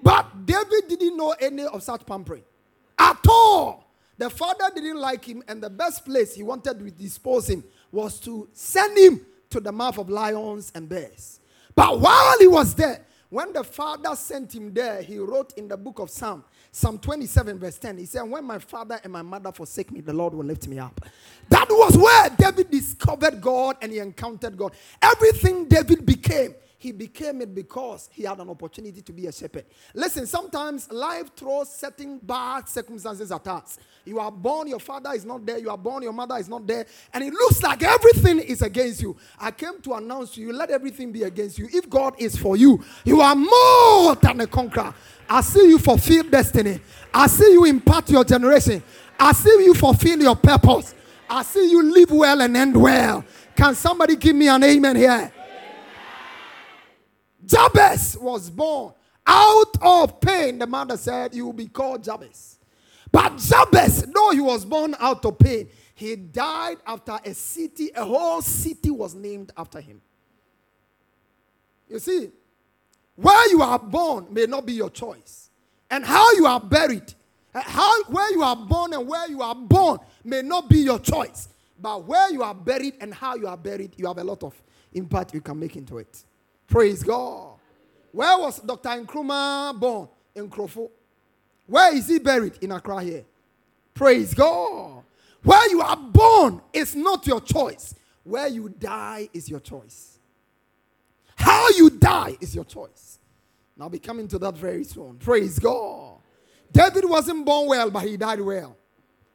[0.03, 2.45] But David didn't know any of such pampering
[2.99, 3.85] at all.
[4.17, 7.63] The father didn't like him, and the best place he wanted to dispose him
[7.93, 11.41] was to send him to the mouth of lions and bears.
[11.75, 15.77] But while he was there, when the father sent him there, he wrote in the
[15.77, 19.51] book of Psalm Psalm 27, verse 10, he said, When my father and my mother
[19.53, 21.01] forsake me, the Lord will lift me up.
[21.49, 24.75] That was where David discovered God and he encountered God.
[25.01, 29.65] Everything David became, he became it because he had an opportunity to be a shepherd.
[29.95, 33.79] Listen, sometimes life throws certain bad circumstances at us.
[34.05, 35.59] You are born, your father is not there.
[35.59, 36.87] You are born, your mother is not there.
[37.13, 39.17] And it looks like everything is against you.
[39.41, 41.69] I came to announce to you, let everything be against you.
[41.73, 44.95] If God is for you, you are more than a conqueror.
[45.29, 46.81] I see you fulfill destiny.
[47.13, 48.85] I see you impart your generation.
[49.19, 50.95] I see you fulfill your purpose.
[51.29, 53.25] I see you live well and end well.
[53.57, 55.33] Can somebody give me an amen here?
[57.49, 58.93] Jabez was born
[59.27, 60.59] out of pain.
[60.59, 62.59] The mother said, You will be called Jabez.
[63.11, 68.05] But Jabez, though he was born out of pain, he died after a city, a
[68.05, 70.01] whole city was named after him.
[71.89, 72.31] You see,
[73.17, 75.51] where you are born may not be your choice.
[75.91, 77.15] And how you are buried,
[77.55, 81.49] how, where you are born and where you are born may not be your choice.
[81.81, 84.55] But where you are buried and how you are buried, you have a lot of
[84.93, 86.25] impact you can make into it.
[86.69, 87.57] Praise God.
[88.13, 88.89] Where was Dr.
[88.91, 90.09] Nkrumah born?
[90.35, 90.91] In Nkroful.
[91.67, 92.59] Where is he buried?
[92.61, 93.25] In Accra here.
[93.95, 95.03] Praise God.
[95.43, 97.95] Where you are born is not your choice.
[98.25, 100.19] Where you die is your choice.
[101.37, 103.19] How you die is your choice.
[103.75, 105.17] And I'll be coming to that very soon.
[105.17, 106.17] Praise God.
[106.71, 108.77] David wasn't born well, but he died well.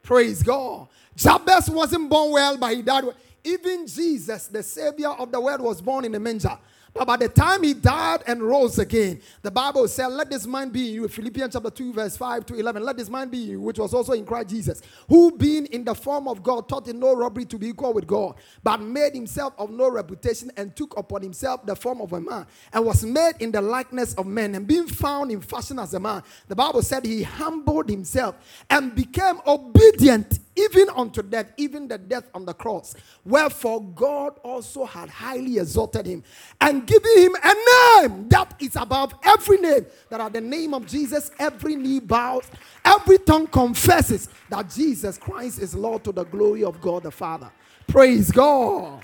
[0.01, 0.87] Praise God.
[1.15, 3.15] Jabez wasn't born well, but he died well.
[3.43, 6.57] Even Jesus, the Savior of the world, was born in a manger,
[6.93, 10.71] But by the time he died and rose again, the Bible said, Let this mind
[10.71, 11.07] be in you.
[11.07, 12.83] Philippians chapter 2, verse 5 to 11.
[12.83, 15.83] Let this mind be in you, which was also in Christ Jesus, who being in
[15.83, 19.15] the form of God, taught in no robbery to be equal with God, but made
[19.15, 23.03] himself of no reputation and took upon himself the form of a man, and was
[23.03, 26.21] made in the likeness of men, and being found in fashion as a man.
[26.47, 28.35] The Bible said he humbled himself
[28.69, 32.95] and became obedient even unto death, even the death on the cross.
[33.25, 36.23] Wherefore God also had highly exalted him
[36.61, 40.85] and given him a name that is above every name, that at the name of
[40.85, 42.45] Jesus every knee bows,
[42.85, 47.51] every tongue confesses that Jesus Christ is Lord to the glory of God the Father.
[47.87, 49.03] Praise God.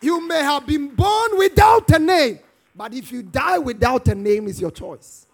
[0.00, 2.40] You may have been born without a name,
[2.74, 5.26] but if you die without a name, is your choice.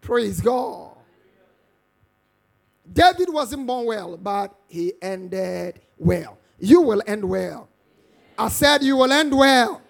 [0.00, 0.91] Praise God.
[2.90, 6.38] David wasn't born well, but he ended well.
[6.58, 7.68] You will end well.
[8.38, 9.82] I said, You will end well.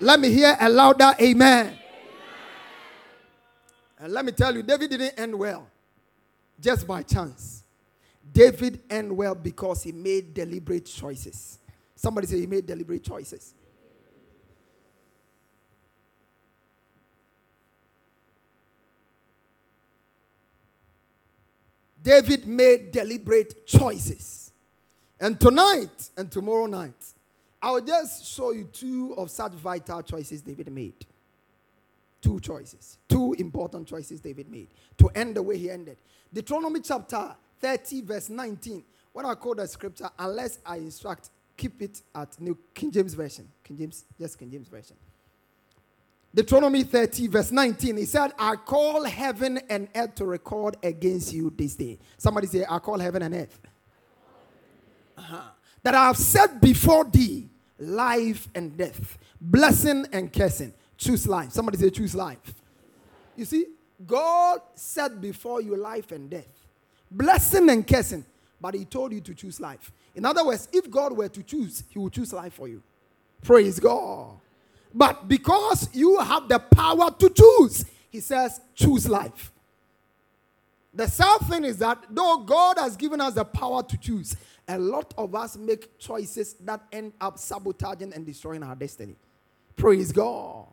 [0.00, 1.78] Let me hear a louder amen.
[3.98, 5.68] And let me tell you, David didn't end well
[6.60, 7.62] just by chance.
[8.32, 11.58] David ended well because he made deliberate choices.
[11.94, 13.54] Somebody say he made deliberate choices.
[22.02, 24.52] David made deliberate choices.
[25.20, 26.94] And tonight and tomorrow night,
[27.62, 31.06] I'll just show you two of such vital choices David made.
[32.20, 35.96] Two choices, two important choices David made to end the way he ended.
[36.32, 38.84] Deuteronomy chapter 30, verse 19.
[39.12, 43.48] When I quote the scripture, unless I instruct, keep it at New King James Version.
[43.62, 44.96] King James, just King James Version.
[46.34, 51.52] Deuteronomy 30, verse 19, he said, I call heaven and earth to record against you
[51.54, 51.98] this day.
[52.16, 53.60] Somebody say, I call heaven and earth.
[55.18, 55.42] Uh-huh.
[55.82, 60.72] That I have set before thee life and death, blessing and cursing.
[60.96, 61.52] Choose life.
[61.52, 62.54] Somebody say, choose life.
[63.36, 63.66] You see,
[64.06, 66.48] God set before you life and death,
[67.10, 68.24] blessing and cursing,
[68.60, 69.92] but He told you to choose life.
[70.14, 72.82] In other words, if God were to choose, He would choose life for you.
[73.42, 74.36] Praise God.
[74.94, 79.52] But because you have the power to choose, he says, choose life.
[80.94, 84.36] The sad thing is that though God has given us the power to choose,
[84.68, 89.16] a lot of us make choices that end up sabotaging and destroying our destiny.
[89.74, 90.66] Praise God.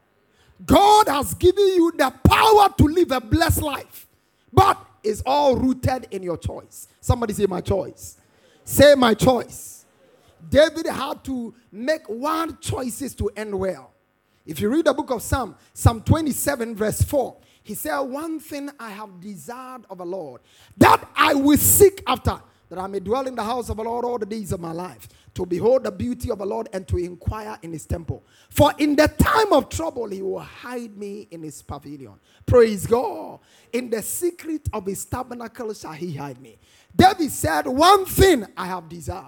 [0.66, 4.08] God has given you the power to live a blessed life,
[4.52, 6.90] but it's all rooted in your choice.
[7.00, 8.18] Somebody say, My choice.
[8.66, 9.86] Say, My choice.
[10.50, 13.92] David had to make one choices to end well.
[14.50, 18.72] If you read the book of Psalm, Psalm 27, verse 4, he said, One thing
[18.80, 20.42] I have desired of the Lord,
[20.76, 24.06] that I will seek after, that I may dwell in the house of the Lord
[24.06, 26.98] all the days of my life, to behold the beauty of the Lord and to
[26.98, 28.24] inquire in his temple.
[28.50, 32.16] For in the time of trouble, he will hide me in his pavilion.
[32.44, 33.42] Praise God.
[33.72, 36.58] In the secret of his tabernacle shall he hide me.
[36.96, 39.26] David said, One thing I have desired,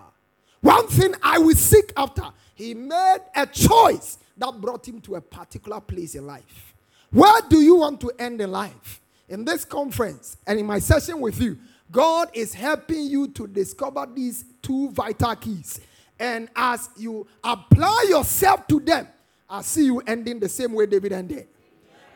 [0.62, 2.24] one thing I will seek after.
[2.56, 6.74] He made a choice that brought him to a particular place in life.
[7.12, 9.00] Where do you want to end in life?
[9.30, 11.58] In this conference and in my session with you,
[11.92, 15.80] God is helping you to discover these two vital keys.
[16.20, 19.08] And as you apply yourself to them,
[19.50, 21.48] I see you ending the same way David ended.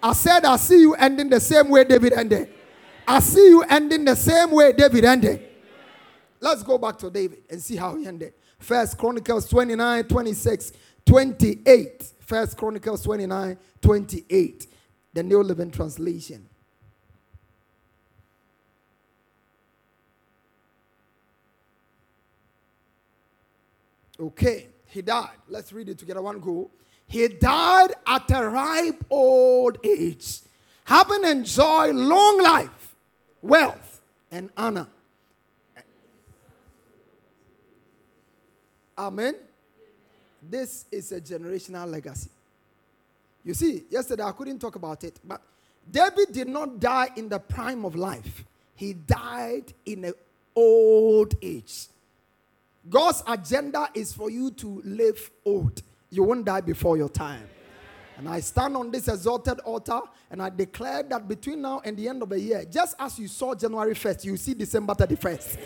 [0.01, 2.49] I said, I see you ending the same way David ended.
[3.07, 5.41] I see you ending the same way David ended.
[6.39, 8.33] Let's go back to David and see how he ended.
[8.59, 10.73] First Chronicles 29 26
[11.05, 12.11] 28.
[12.25, 14.67] First Chronicles 29 28,
[15.13, 16.49] the New Living Translation.
[24.19, 25.29] Okay, he died.
[25.49, 26.21] Let's read it together.
[26.21, 26.71] One go.
[27.05, 30.39] He died at a ripe old age,
[30.85, 32.95] having enjoyed long life,
[33.41, 34.87] wealth, and honor.
[38.97, 39.35] Amen.
[40.49, 42.29] This is a generational legacy.
[43.43, 45.41] You see, yesterday I couldn't talk about it, but
[45.89, 48.43] David did not die in the prime of life,
[48.75, 50.13] he died in an
[50.55, 51.87] old age.
[52.89, 55.81] God's agenda is for you to live old.
[56.09, 57.47] You won't die before your time.
[58.17, 59.99] And I stand on this exalted altar
[60.31, 63.27] and I declare that between now and the end of the year, just as you
[63.27, 65.57] saw January 1st, you see December 31st.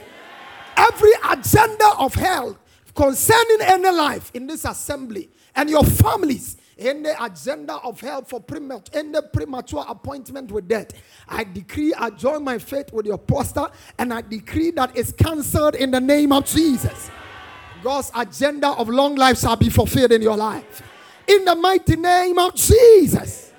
[0.78, 2.58] Every agenda of hell
[3.00, 8.42] concerning any life in this assembly and your families in the agenda of hell for
[8.42, 10.92] premature, premature appointment with death.
[11.28, 15.76] I decree, I join my faith with your pastor, and I decree that it's cancelled
[15.76, 17.10] in the name of Jesus.
[17.82, 20.84] God's agenda of long life shall be fulfilled in your life.
[21.30, 23.54] in the mighty name of Jesus.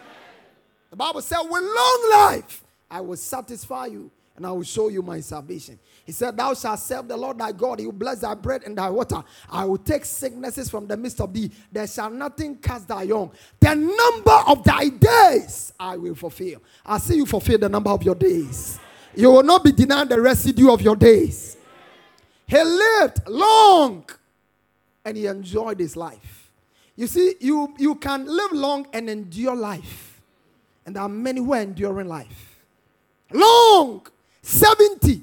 [0.91, 4.11] The Bible said, with long life, I will satisfy you
[4.41, 5.79] and I will show you my salvation.
[6.07, 7.79] He said, Thou shalt serve the Lord thy God.
[7.79, 9.23] He will bless thy bread and thy water.
[9.51, 11.51] I will take sicknesses from the midst of thee.
[11.71, 13.31] There shall nothing cast thy young.
[13.61, 16.63] The number of thy days I will fulfill.
[16.87, 18.79] I see you fulfill the number of your days.
[19.15, 21.59] You will not be denied the residue of your days.
[22.47, 24.07] He lived long
[25.05, 26.51] and he enjoyed his life.
[26.97, 30.23] You see, you, you can live long and endure life.
[30.87, 32.51] And there are many who are enduring life.
[33.33, 34.07] Long,
[34.43, 35.23] 70,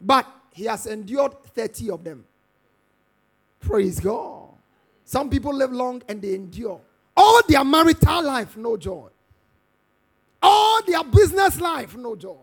[0.00, 2.24] but he has endured 30 of them.
[3.60, 4.48] Praise God.
[5.04, 6.80] Some people live long and they endure.
[7.16, 9.08] All their marital life, no joy.
[10.42, 12.36] All their business life, no joy.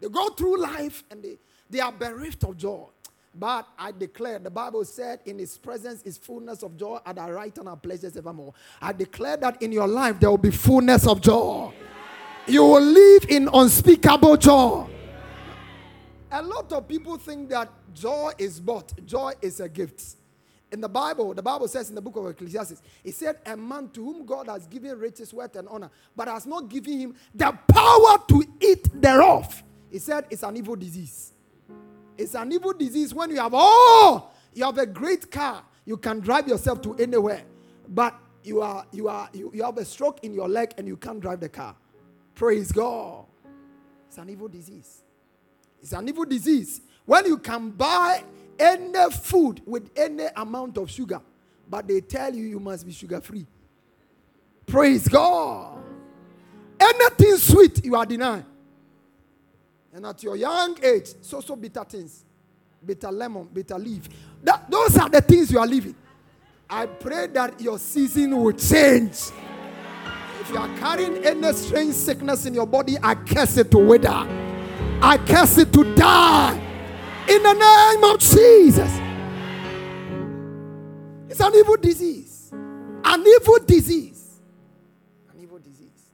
[0.00, 1.38] They go through life and they,
[1.70, 2.86] they are bereft of joy.
[3.34, 7.34] But I declare, the Bible said, in His presence is fullness of joy, at our
[7.34, 8.54] right and our pleasures evermore.
[8.80, 11.72] I declare that in your life there will be fullness of joy.
[12.46, 14.86] You will live in unspeakable joy.
[16.30, 20.16] A lot of people think that joy is bought, joy is a gift.
[20.70, 23.88] In the Bible, the Bible says in the book of Ecclesiastes, it said, A man
[23.90, 27.56] to whom God has given riches, wealth, and honor, but has not given him the
[27.68, 29.62] power to eat thereof.
[29.90, 31.32] He said, It's an evil disease.
[32.18, 36.20] It's an evil disease when you have, oh, you have a great car, you can
[36.20, 37.42] drive yourself to anywhere,
[37.88, 40.96] but you are you are you, you have a stroke in your leg and you
[40.96, 41.74] can't drive the car.
[42.34, 43.24] Praise God.
[44.06, 45.02] It's an evil disease.
[45.80, 46.80] It's an evil disease.
[47.04, 48.22] When you can buy
[48.58, 51.20] any food with any amount of sugar,
[51.68, 53.46] but they tell you you must be sugar free.
[54.66, 55.78] Praise God.
[56.80, 58.44] Anything sweet, you are denied.
[59.92, 62.24] And at your young age, so so bitter things,
[62.84, 64.08] bitter lemon, bitter leaf.
[64.42, 65.94] That, those are the things you are living.
[66.70, 69.18] I pray that your season will change.
[70.40, 74.47] If you are carrying any strange sickness in your body, I curse it to wither.
[75.00, 76.54] I curse it to die.
[77.28, 79.00] In the name of Jesus.
[81.28, 82.50] It's an evil disease.
[83.04, 84.40] An evil disease.
[85.32, 86.10] An evil disease.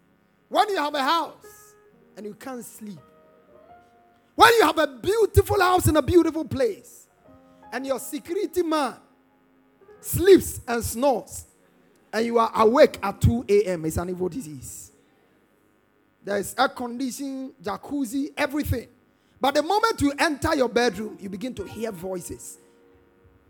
[0.48, 1.74] When you have a house
[2.16, 2.98] and you can't sleep,
[4.34, 7.06] when you have a beautiful house in a beautiful place,
[7.72, 8.94] and your security man
[10.00, 11.46] sleeps and snores,
[12.12, 14.92] and you are awake at 2 a.m., it's an evil disease.
[16.24, 18.88] There is air conditioning, jacuzzi, everything.
[19.40, 22.58] But the moment you enter your bedroom, you begin to hear voices.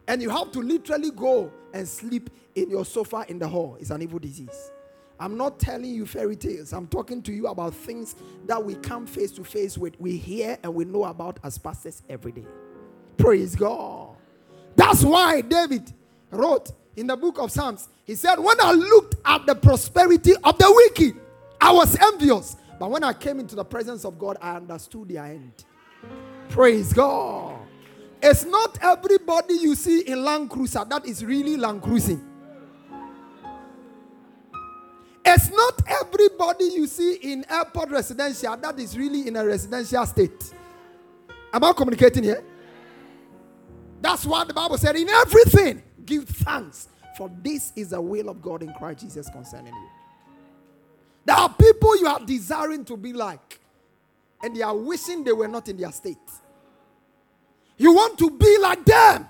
[0.08, 3.76] And you have to literally go and sleep in your sofa in the hall.
[3.80, 4.70] It's an evil disease.
[5.18, 6.72] I'm not telling you fairy tales.
[6.72, 8.16] I'm talking to you about things
[8.46, 9.98] that we come face to face with.
[10.00, 12.46] We hear and we know about as pastors every day.
[13.16, 14.16] Praise God.
[14.74, 15.92] That's why David
[16.30, 20.58] wrote in the book of Psalms, he said, When I looked at the prosperity of
[20.58, 21.20] the wicked,
[21.60, 22.56] I was envious.
[22.78, 25.64] But when I came into the presence of God, I understood their end.
[26.48, 27.58] Praise God.
[28.22, 32.24] It's not everybody you see in Land Cruiser that is really Land Cruising.
[35.24, 40.54] It's not everybody you see in airport residential that is really in a residential state.
[41.52, 42.44] Am I communicating here?
[44.00, 44.96] That's what the Bible said.
[44.96, 49.72] In everything, give thanks, for this is the will of God in Christ Jesus concerning
[49.72, 49.88] you.
[51.24, 53.60] There are people you are desiring to be like,
[54.42, 56.18] and they are wishing they were not in their state.
[57.76, 59.28] You want to be like them.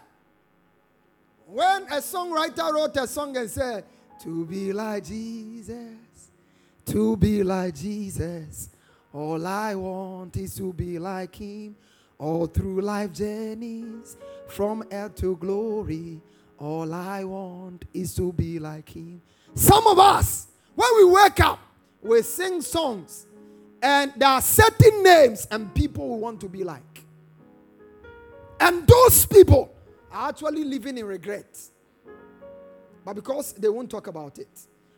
[1.47, 3.85] When a songwriter wrote a song and said,
[4.23, 6.31] to be like Jesus,
[6.87, 8.71] to be like Jesus.
[9.13, 11.77] All I want is to be like Him.
[12.19, 14.17] All through life journeys,
[14.47, 16.21] from earth to glory.
[16.59, 19.21] All I want is to be like Him.
[19.55, 21.59] Some of us, when we wake up,
[22.05, 23.27] we sing songs,
[23.83, 26.83] and there are certain names and people we want to be like.
[28.61, 29.75] And those people
[30.13, 31.59] are actually living in regret.
[33.05, 34.49] But because they won't talk about it,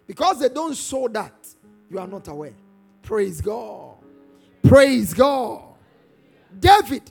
[0.06, 1.34] because they don't show that,
[1.90, 2.54] you are not aware.
[3.02, 3.96] Praise God.
[4.62, 5.62] Praise God.
[6.58, 7.10] David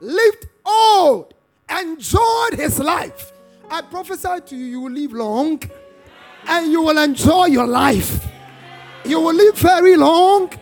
[0.00, 1.34] lived old,
[1.68, 3.32] enjoyed his life.
[3.68, 5.60] I prophesy to you, you will live long
[6.46, 8.26] and you will enjoy your life.
[9.04, 10.52] You will live very long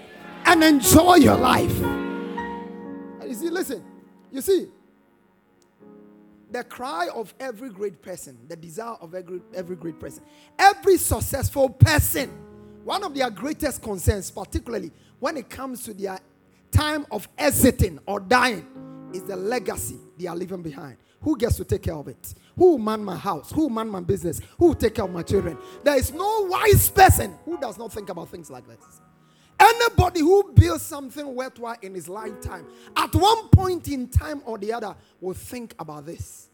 [0.46, 1.78] and enjoy your life.
[1.78, 3.84] You see, listen,
[4.32, 4.68] you see,
[6.50, 10.22] the cry of every great person, the desire of every, every great person,
[10.58, 12.30] every successful person,
[12.84, 16.18] one of their greatest concerns, particularly when it comes to their
[16.70, 18.66] time of exiting or dying,
[19.12, 20.96] is the legacy they are leaving behind.
[21.22, 22.34] Who gets to take care of it?
[22.56, 23.50] Who man my house?
[23.52, 24.40] Who man my business?
[24.58, 25.58] Who will take care of my children?
[25.84, 29.00] There is no wise person who does not think about things like this.
[29.58, 32.66] Anybody who builds something worthwhile in his lifetime,
[32.96, 36.48] at one point in time or the other, will think about this.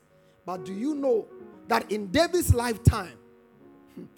[0.44, 1.26] But do you know
[1.68, 3.16] that in David's lifetime,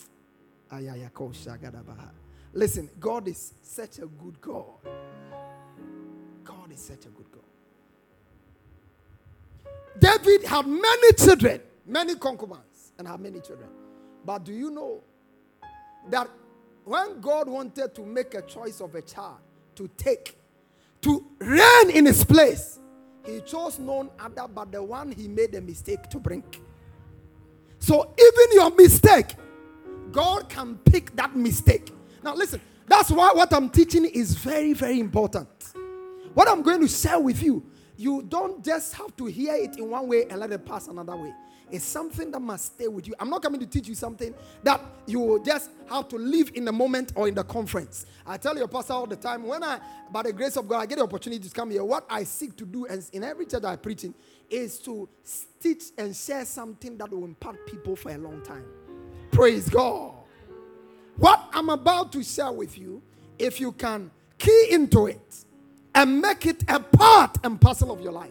[2.54, 4.64] listen, God is such a good God.
[6.44, 7.37] God is such a good God.
[9.98, 13.68] David had many children, many concubines, and had many children.
[14.24, 15.02] But do you know
[16.10, 16.28] that
[16.84, 19.38] when God wanted to make a choice of a child
[19.74, 20.36] to take,
[21.02, 22.78] to reign in his place,
[23.24, 26.42] he chose none other but the one he made a mistake to bring.
[27.78, 29.34] So even your mistake,
[30.10, 31.92] God can pick that mistake.
[32.22, 35.48] Now listen, that's why what I'm teaching is very, very important.
[36.34, 37.64] What I'm going to share with you
[37.98, 41.16] you don't just have to hear it in one way and let it pass another
[41.16, 41.34] way.
[41.70, 43.14] It's something that must stay with you.
[43.20, 44.32] I'm not coming to teach you something
[44.62, 48.06] that you just have to live in the moment or in the conference.
[48.24, 49.80] I tell your pastor all the time, when I,
[50.10, 52.56] by the grace of God, I get the opportunity to come here, what I seek
[52.56, 54.14] to do and in every church I preach in
[54.48, 55.08] is to
[55.60, 58.64] teach and share something that will impact people for a long time.
[59.32, 60.14] Praise God.
[61.16, 63.02] What I'm about to share with you,
[63.38, 65.44] if you can key into it,
[65.98, 68.30] and make it a part and parcel of your life.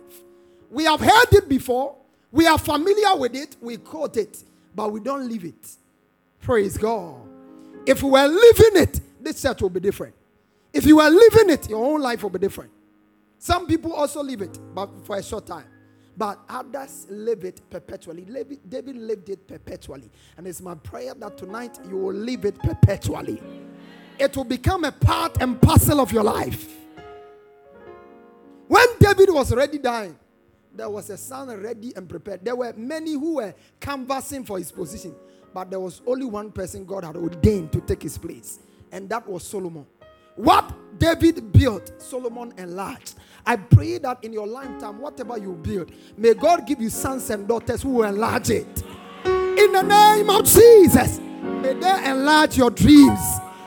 [0.71, 1.95] We have heard it before,
[2.31, 4.41] we are familiar with it, we quote it,
[4.73, 5.75] but we don't live it.
[6.39, 7.15] Praise God.
[7.85, 10.15] If we were living it, this church will be different.
[10.71, 12.71] If you were living it, your own life will be different.
[13.37, 15.67] Some people also live it, but for a short time.
[16.15, 18.25] But others live it perpetually.
[18.67, 20.09] David lived it perpetually.
[20.37, 23.41] And it's my prayer that tonight you will live it perpetually.
[24.17, 26.75] It will become a part and parcel of your life.
[28.67, 30.17] When David was already dying,
[30.73, 32.43] there was a son ready and prepared.
[32.43, 35.15] There were many who were canvassing for his position,
[35.53, 38.59] but there was only one person God had ordained to take his place,
[38.91, 39.85] and that was Solomon.
[40.35, 43.15] What David built, Solomon enlarged.
[43.43, 47.47] I pray that in your lifetime, whatever you build, may God give you sons and
[47.47, 48.83] daughters who will enlarge it.
[49.25, 53.19] In the name of Jesus, may they enlarge your dreams,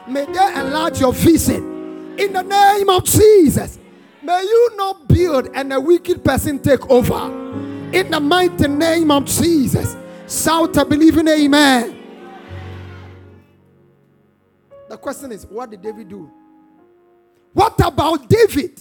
[0.07, 2.17] may they enlarge your vision.
[2.17, 3.80] In the name of Jesus,
[4.23, 7.27] May you not build and a wicked person take over.
[7.93, 9.97] In the mighty name of Jesus.
[10.29, 11.97] Shout a believing amen.
[14.89, 16.31] The question is, what did David do?
[17.53, 18.81] What about David?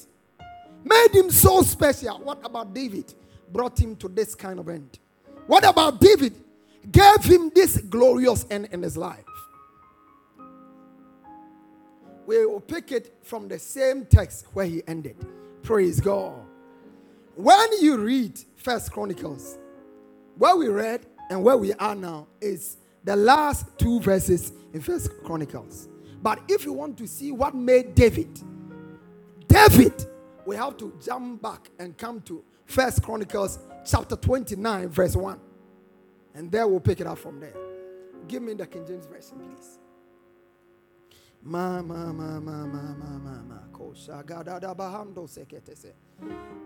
[0.84, 2.20] Made him so special.
[2.20, 3.14] What about David?
[3.52, 5.00] Brought him to this kind of end.
[5.48, 6.34] What about David?
[6.92, 9.26] Gave him this glorious end in his life.
[12.30, 15.16] We will pick it from the same text where he ended.
[15.64, 16.40] Praise God.
[17.34, 19.58] When you read First Chronicles,
[20.38, 25.10] where we read and where we are now is the last two verses in First
[25.24, 25.90] Chronicles.
[26.22, 28.40] But if you want to see what made David,
[29.48, 30.06] David,
[30.46, 35.40] we have to jump back and come to First Chronicles chapter 29, verse 1.
[36.36, 37.56] And there we'll pick it up from there.
[38.28, 39.79] Give me the King James Version, please.
[41.42, 43.60] Ma, ma, ma, ma, ma, ma, ma, ma.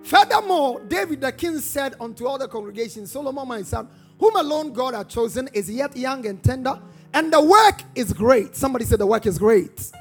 [0.01, 3.87] Furthermore, David the king said unto all the congregation, Solomon my son,
[4.19, 6.79] whom alone God had chosen, is yet young and tender,
[7.13, 8.55] and the work is great.
[8.55, 9.91] Somebody said the work is great.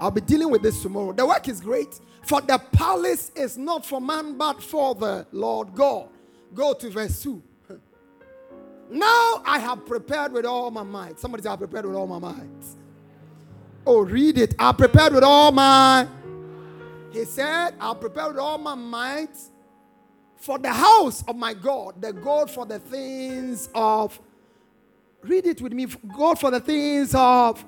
[0.00, 1.12] I'll be dealing with this tomorrow.
[1.12, 5.74] The work is great, for the palace is not for man, but for the Lord
[5.74, 6.08] God.
[6.54, 7.42] Go to verse 2.
[8.90, 11.20] Now I have prepared with all my might.
[11.20, 12.79] Somebody say, I have prepared with all my might.
[13.86, 14.54] Oh, read it.
[14.58, 16.06] I prepared with all my.
[17.12, 19.36] He said, I prepared with all my might
[20.36, 24.18] for the house of my God, the God for the things of.
[25.22, 25.86] Read it with me.
[26.16, 27.64] God for the things of.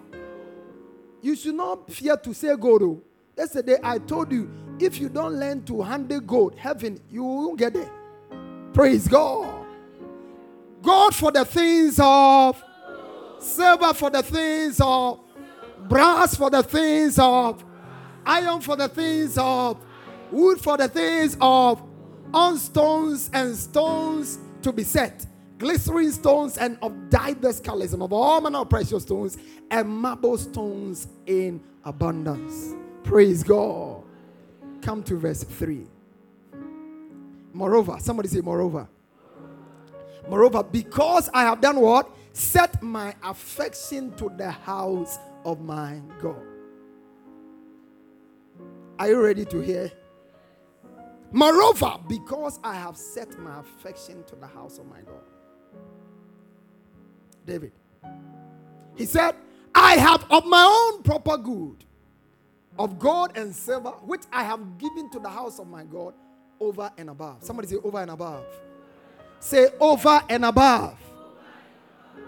[1.20, 3.00] You should not fear to say God.
[3.36, 7.74] Yesterday I told you, if you don't learn to handle God, heaven, you won't get
[7.74, 7.90] there.
[8.72, 9.66] Praise God.
[10.82, 12.62] God for the things of
[13.38, 15.20] silver for the things of
[15.88, 17.64] brass for the things of,
[18.24, 19.78] iron for the things of,
[20.30, 21.82] wood for the things of,
[22.32, 25.26] on stones and stones to be set,
[25.58, 29.36] glittering stones and of diverse colors, and of all manner of precious stones,
[29.70, 32.74] and marble stones in abundance.
[33.04, 34.02] Praise God.
[34.80, 35.86] Come to verse 3.
[37.52, 38.88] Moreover, somebody say, Moreover.
[40.28, 42.10] Moreover, because I have done what?
[42.32, 46.42] Set my affection to the house of my God.
[48.98, 49.90] Are you ready to hear?
[51.32, 55.24] Moreover, because I have set my affection to the house of my God.
[57.46, 57.72] David.
[58.96, 59.34] He said,
[59.74, 61.84] I have of my own proper good
[62.78, 66.14] of gold and silver, which I have given to the house of my God
[66.60, 67.42] over and above.
[67.42, 68.44] Somebody say, over and above.
[69.40, 70.98] Say, over and above.
[72.14, 72.22] Hmm.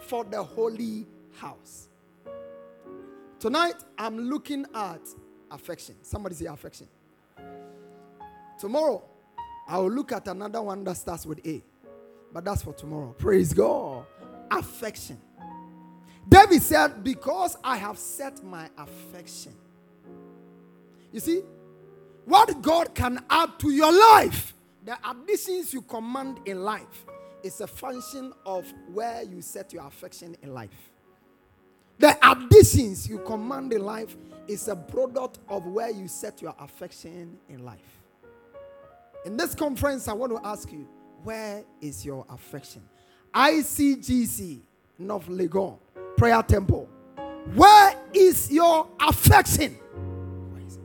[0.00, 1.06] For the holy
[1.36, 1.88] house.
[3.38, 5.00] Tonight, I'm looking at
[5.50, 5.96] affection.
[6.02, 6.88] Somebody say affection.
[8.58, 9.02] Tomorrow,
[9.68, 11.62] I will look at another one that starts with A.
[12.32, 13.14] But that's for tomorrow.
[13.18, 14.06] Praise God.
[14.50, 15.20] Affection.
[16.28, 19.54] David said, Because I have set my affection.
[21.12, 21.42] You see,
[22.24, 27.06] what God can add to your life, the additions you command in life,
[27.42, 30.92] is a function of where you set your affection in life.
[31.98, 34.16] The additions you command in life
[34.48, 38.00] is a product of where you set your affection in life.
[39.24, 40.86] In this conference, I want to ask you,
[41.24, 42.82] where is your affection?
[43.34, 44.60] ICGC,
[44.98, 45.78] North Legon,
[46.16, 46.88] Prayer Temple.
[47.54, 49.72] Where is your affection?
[50.52, 50.82] Where is it?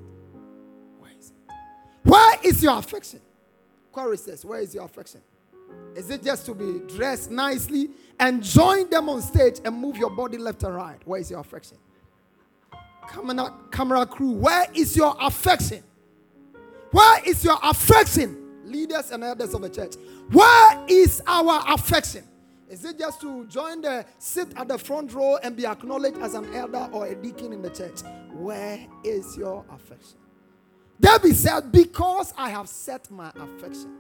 [1.00, 1.54] Where is it?
[2.04, 3.20] Where is your affection?
[3.92, 5.22] Query says, Where is your affection?
[5.96, 10.10] Is it just to be dressed nicely and join them on stage and move your
[10.10, 10.98] body left and right?
[11.06, 11.78] Where is your affection?
[13.10, 15.84] Camera, camera crew, where is your affection?
[16.92, 18.38] Where is your affection?
[18.66, 19.96] Leaders and elders of the church,
[20.32, 22.24] where is our affection?
[22.70, 26.36] Is it just to join the sit at the front row and be acknowledged as
[26.36, 28.00] an elder or a deacon in the church?
[28.32, 30.18] Where is your affection?
[30.98, 33.98] David said, Because I have set my affection.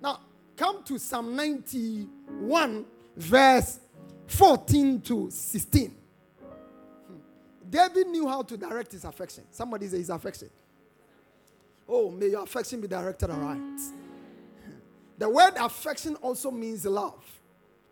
[0.00, 0.20] Now,
[0.56, 2.84] come to Psalm 91,
[3.16, 3.80] verse
[4.26, 5.90] 14 to 16.
[5.90, 7.14] Hmm.
[7.68, 9.44] David knew how to direct his affection.
[9.50, 10.50] Somebody say his affection.
[11.88, 13.80] Oh, may your affection be directed aright.
[15.18, 17.24] The word affection also means love.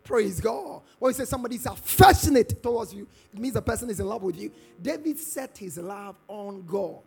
[0.03, 0.81] Praise God.
[0.99, 4.21] When you say somebody is affectionate towards you, it means the person is in love
[4.21, 4.51] with you.
[4.79, 7.01] David set his love on God.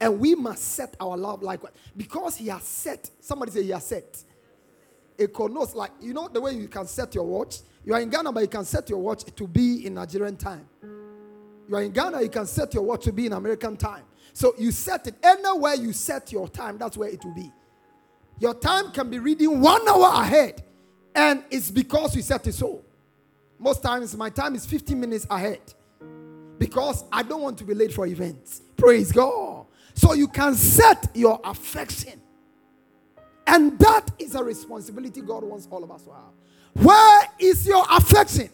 [0.00, 1.74] And we must set our love likewise.
[1.94, 4.24] Because he has set, somebody say he has set.
[5.28, 7.58] Chronos, like, you know, the way you can set your watch.
[7.84, 10.68] You are in Ghana, but you can set your watch to be in Nigerian time.
[10.82, 14.04] You are in Ghana, you can set your watch to be in American time.
[14.32, 17.50] So you set it anywhere you set your time, that's where it will be.
[18.38, 20.62] Your time can be reading one hour ahead.
[21.14, 22.82] And it's because we set it so.
[23.58, 25.60] Most times, my time is 15 minutes ahead
[26.58, 28.62] because I don't want to be late for events.
[28.76, 29.66] Praise God.
[29.94, 32.20] So you can set your affection.
[33.50, 36.84] And that is a responsibility God wants all of us to have.
[36.84, 38.48] Where is your affection?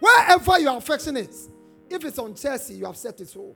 [0.00, 1.48] Wherever your affection is.
[1.88, 3.54] If it's on Chelsea, you have set it so.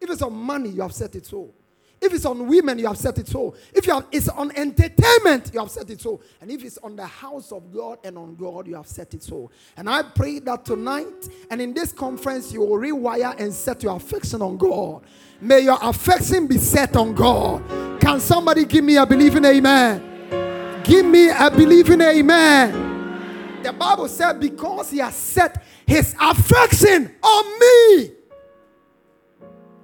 [0.00, 1.54] If it's on money, you have set it so.
[2.00, 3.54] If it's on women, you have set it so.
[3.72, 6.20] If have, it's on entertainment, you have set it so.
[6.40, 9.22] And if it's on the house of God and on God, you have set it
[9.22, 9.52] so.
[9.76, 13.94] And I pray that tonight and in this conference, you will rewire and set your
[13.94, 15.04] affection on God.
[15.42, 18.00] May your affection be set on God.
[18.00, 20.82] Can somebody give me a believing amen?
[20.84, 23.60] Give me a believing amen.
[23.64, 28.12] The Bible said, because he has set his affection on me.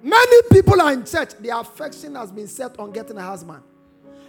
[0.01, 3.65] Many people are in church, their affection has been set on getting a husband.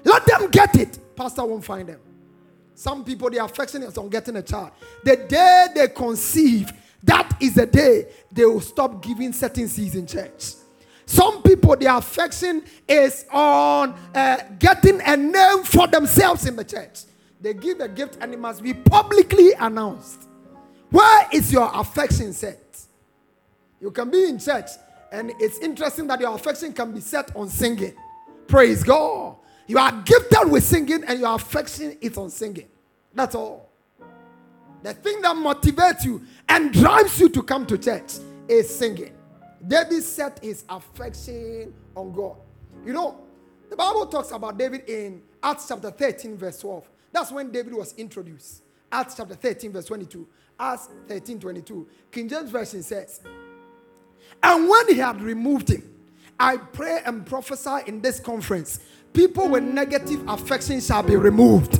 [0.04, 0.98] Let them get it.
[1.16, 2.00] Pastor won't find them.
[2.74, 4.72] Some people, their affection is on getting a child.
[5.04, 6.72] The day they conceive,
[7.04, 10.54] that is the day they will stop giving certain seeds in church.
[11.10, 16.99] Some people, their affection is on uh, getting a name for themselves in the church.
[17.41, 20.28] They give a gift and it must be publicly announced.
[20.91, 22.80] Where is your affection set?
[23.82, 24.70] You can be in church
[25.12, 27.95] and it's interesting that your affection can be set on singing.
[28.45, 29.38] Praise God.
[29.66, 32.68] You are gifted with singing, and your affection is on singing.
[33.16, 33.72] That's all.
[34.84, 38.14] The thing that motivates you and drives you to come to church
[38.47, 39.14] is singing.
[39.66, 42.38] David set his affection on God.
[42.86, 43.20] You know,
[43.70, 46.89] the Bible talks about David in Acts chapter 13, verse 12.
[47.12, 48.64] That's when David was introduced.
[48.91, 50.28] Acts chapter 13, verse 22.
[50.60, 51.88] Acts 13, 22.
[52.12, 53.22] King James Version says,
[54.41, 55.84] and when he had removed him,
[56.39, 58.80] I pray and prophesy in this conference
[59.14, 61.80] people with negative affection shall be removed.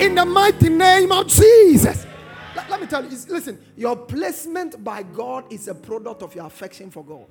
[0.00, 2.06] In the mighty name of Jesus.
[2.56, 6.46] Let, let me tell you, listen, your placement by God is a product of your
[6.46, 7.26] affection for God.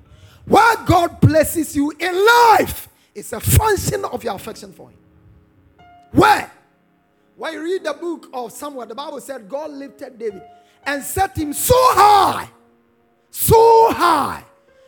[0.46, 4.98] Where God places you in life is a function of your affection for Him.
[6.12, 6.50] Where?
[7.36, 10.42] When you read the book of Samuel, the Bible said God lifted David
[10.84, 12.48] and set him so high
[13.36, 14.42] so high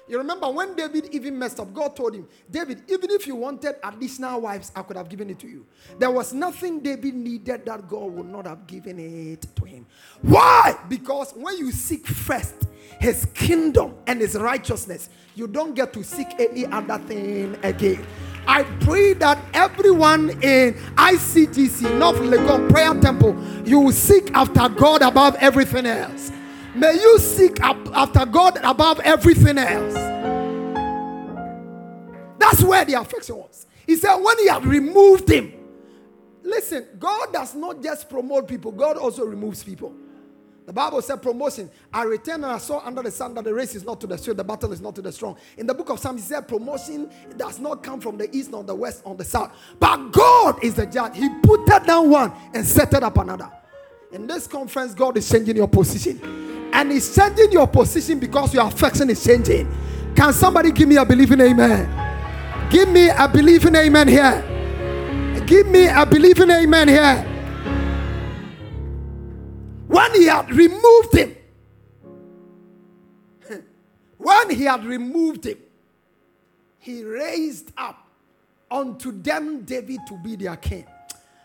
[0.08, 3.76] You remember when David even messed up, God told him, David, even if you wanted
[3.84, 5.66] additional wives, I could have given it to you.
[5.98, 9.86] There was nothing David needed that God would not have given it to him.
[10.22, 10.76] Why?
[10.88, 16.28] Because when you seek first his kingdom and his righteousness, you don't get to seek
[16.40, 18.04] any other thing again.
[18.46, 23.36] I pray that everyone in ICGC, North Legon Prayer Temple,
[23.66, 26.32] you will seek after God above everything else.
[26.74, 29.94] May you seek after God above everything else.
[32.38, 33.66] That's where the affection was.
[33.86, 35.52] He said, when he had removed him,
[36.42, 39.94] listen, God does not just promote people, God also removes people.
[40.66, 41.70] The Bible said promotion.
[41.90, 44.18] I returned and I saw under the sun that the race is not to the
[44.18, 45.38] swift, the battle is not to the strong.
[45.56, 48.62] In the book of Psalms, he said promotion does not come from the east, nor
[48.62, 49.50] the west, or the south.
[49.80, 51.16] But God is the judge.
[51.16, 53.50] He put down one and set up another.
[54.12, 58.66] In this conference, God is changing your position and He's changing your position because your
[58.66, 59.72] affection is changing.
[60.14, 62.70] Can somebody give me a believing amen?
[62.70, 64.44] Give me a believing amen here.
[65.46, 67.24] Give me a believing amen here.
[69.86, 71.36] When he had removed him,
[74.18, 75.58] when he had removed him,
[76.78, 78.06] he raised up
[78.70, 80.84] unto them David to be their king.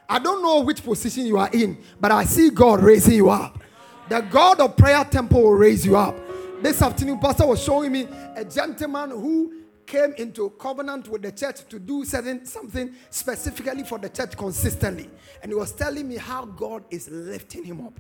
[0.10, 3.64] I don't know which position you are in, but I see God raising you up.
[4.10, 6.16] The God of Prayer Temple will raise you up.
[6.62, 11.68] This afternoon, Pastor was showing me a gentleman who came into covenant with the church
[11.70, 15.10] to do certain something specifically for the church consistently.
[15.42, 18.00] And he was telling me how God is lifting him up.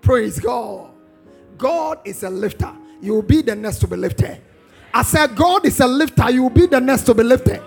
[0.00, 0.90] Praise God.
[1.56, 2.72] God is a lifter.
[3.00, 4.40] You will be the next to be lifted.
[4.92, 6.30] I said, God is a lifter.
[6.30, 7.62] You will be the next to be lifted.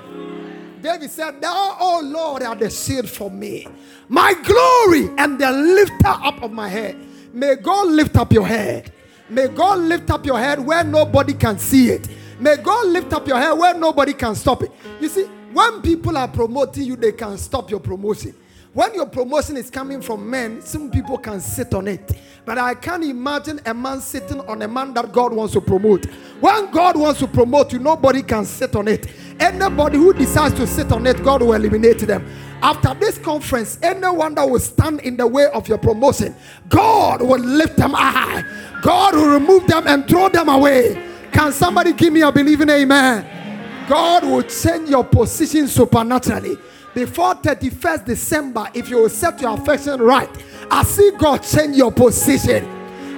[0.81, 3.67] David said, Thou, O Lord, are the shield for me,
[4.07, 6.95] my glory and the lifter up of my head.
[7.33, 8.91] May God lift up your head.
[9.29, 12.07] May God lift up your head where nobody can see it.
[12.39, 14.71] May God lift up your head where nobody can stop it.
[14.99, 18.33] You see, when people are promoting you, they can stop your promotion.
[18.73, 22.11] When your promotion is coming from men, some people can sit on it.
[22.45, 26.05] But I can't imagine a man sitting on a man that God wants to promote.
[26.39, 29.07] When God wants to promote you, nobody can sit on it.
[29.39, 32.25] Anybody who decides to sit on it, God will eliminate them.
[32.61, 36.35] After this conference, anyone that will stand in the way of your promotion,
[36.67, 38.43] God will lift them high.
[38.81, 41.05] God will remove them and throw them away.
[41.31, 43.87] Can somebody give me a believing amen?
[43.87, 46.57] God will change your position supernaturally.
[46.93, 50.29] Before 31st December, if you will set your affection right,
[50.69, 52.65] I see God change your position.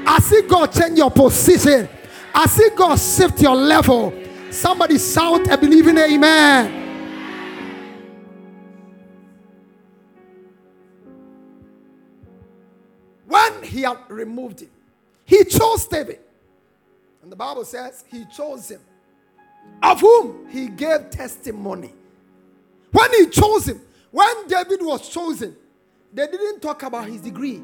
[0.06, 1.90] I see God change your position.
[2.34, 4.14] I see God shift your level.
[4.52, 6.82] Somebody shout a believing amen.
[13.32, 14.70] When he had removed him,
[15.24, 16.20] he chose David.
[17.24, 18.82] And the Bible says he chose him,
[19.82, 21.94] of whom he gave testimony.
[22.92, 23.80] When he chose him,
[24.12, 25.56] when David was chosen,
[26.14, 27.64] they didn't talk about his degree.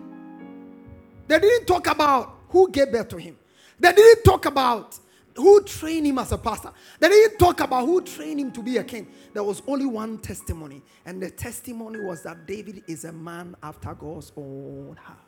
[1.28, 3.38] They didn't talk about who gave birth to him.
[3.78, 4.98] They didn't talk about
[5.36, 6.72] who trained him as a pastor.
[6.98, 9.08] They didn't talk about who trained him to be a king.
[9.34, 13.94] There was only one testimony, and the testimony was that David is a man after
[13.94, 15.20] God's own heart.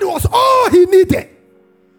[0.00, 1.28] That was all he needed.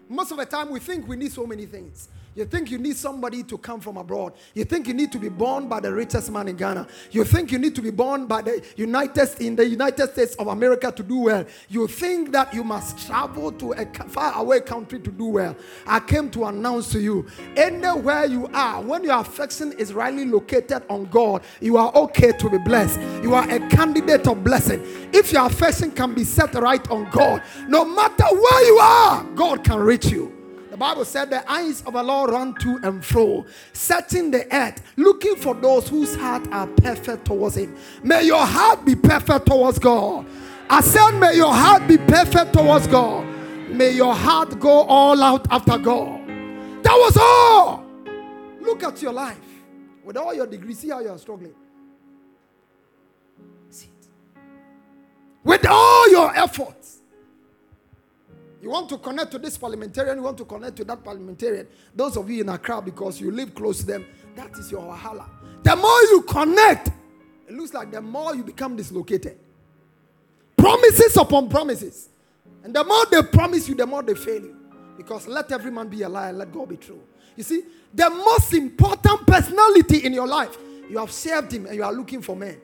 [0.08, 2.08] Most of the time, we think we need so many things.
[2.36, 4.34] You think you need somebody to come from abroad.
[4.52, 6.86] You think you need to be born by the richest man in Ghana.
[7.10, 10.48] You think you need to be born by the United in the United States of
[10.48, 11.46] America to do well.
[11.70, 15.56] You think that you must travel to a far away country to do well.
[15.86, 17.26] I came to announce to you,
[17.56, 22.50] anywhere you are, when your affection is rightly located on God, you are okay to
[22.50, 23.00] be blessed.
[23.22, 24.82] You are a candidate of blessing.
[25.10, 29.64] If your affection can be set right on God, no matter where you are, God
[29.64, 30.35] can reach you.
[30.76, 34.82] The Bible said the eyes of the Lord run to and fro, searching the earth,
[34.96, 37.74] looking for those whose heart are perfect towards Him.
[38.02, 40.26] May your heart be perfect towards God.
[40.68, 43.26] I said, May your heart be perfect towards God.
[43.70, 46.28] May your heart go all out after God.
[46.82, 47.82] That was all.
[48.60, 49.38] Look at your life.
[50.04, 51.54] With all your degrees, see how you are struggling.
[53.70, 54.08] See it.
[55.42, 56.85] With all your efforts,
[58.62, 61.66] you want to connect to this parliamentarian, you want to connect to that parliamentarian.
[61.94, 65.28] Those of you in Accra, because you live close to them, that is your wahala.
[65.62, 66.88] The more you connect,
[67.48, 69.38] it looks like the more you become dislocated.
[70.56, 72.08] Promises upon promises.
[72.64, 74.56] And the more they promise you, the more they fail you.
[74.96, 77.00] Because let every man be a liar, let God be true.
[77.36, 80.56] You see, the most important personality in your life,
[80.88, 82.60] you have served him and you are looking for men.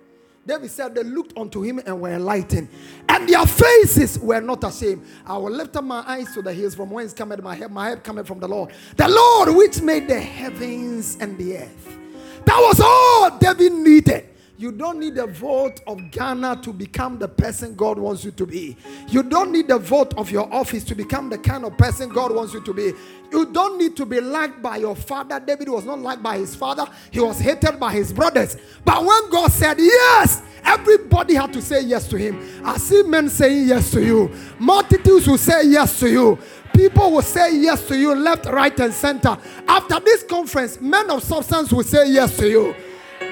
[0.46, 2.68] David said, They looked unto him and were enlightened,
[3.08, 5.04] and their faces were not ashamed.
[5.24, 7.70] I will lift up my eyes to the hills from whence cometh my help.
[7.70, 11.98] My help cometh from the Lord, the Lord which made the heavens and the earth.
[12.44, 14.28] That was all David needed.
[14.62, 18.46] You don't need the vote of Ghana to become the person God wants you to
[18.46, 18.76] be.
[19.08, 22.32] You don't need the vote of your office to become the kind of person God
[22.32, 22.92] wants you to be.
[23.32, 25.40] You don't need to be liked by your father.
[25.40, 28.56] David was not liked by his father, he was hated by his brothers.
[28.84, 32.62] But when God said yes, everybody had to say yes to him.
[32.64, 36.38] I see men saying yes to you, multitudes will say yes to you.
[36.72, 39.36] People will say yes to you left, right, and center.
[39.66, 42.76] After this conference, men of substance will say yes to you.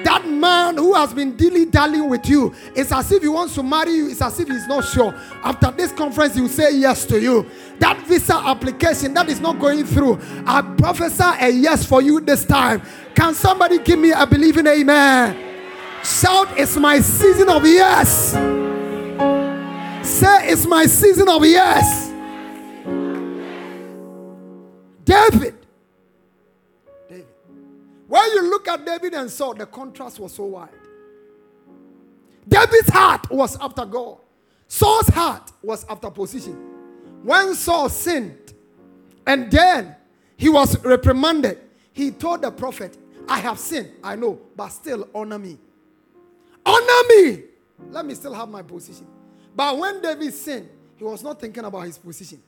[0.03, 3.63] That man who has been dilly dallying with you, it's as if he wants to
[3.63, 5.13] marry you, it's as if he's not sure.
[5.43, 7.45] After this conference, he will say yes to you.
[7.79, 12.45] That visa application that is not going through, I prophesy a yes for you this
[12.45, 12.81] time.
[13.15, 15.47] Can somebody give me a believing amen?
[16.03, 18.31] Shout, It's my season of yes.
[20.07, 22.10] Say, It's my season of yes.
[28.71, 30.69] At David and Saul, the contrast was so wide.
[32.47, 34.17] David's heart was after God,
[34.67, 36.53] Saul's heart was after position.
[37.23, 38.53] When Saul sinned
[39.27, 39.95] and then
[40.37, 41.59] he was reprimanded,
[41.93, 42.97] he told the prophet,
[43.27, 45.57] I have sinned, I know, but still honor me.
[46.65, 47.43] Honor me.
[47.89, 49.07] Let me still have my position.
[49.55, 52.41] But when David sinned, he was not thinking about his position.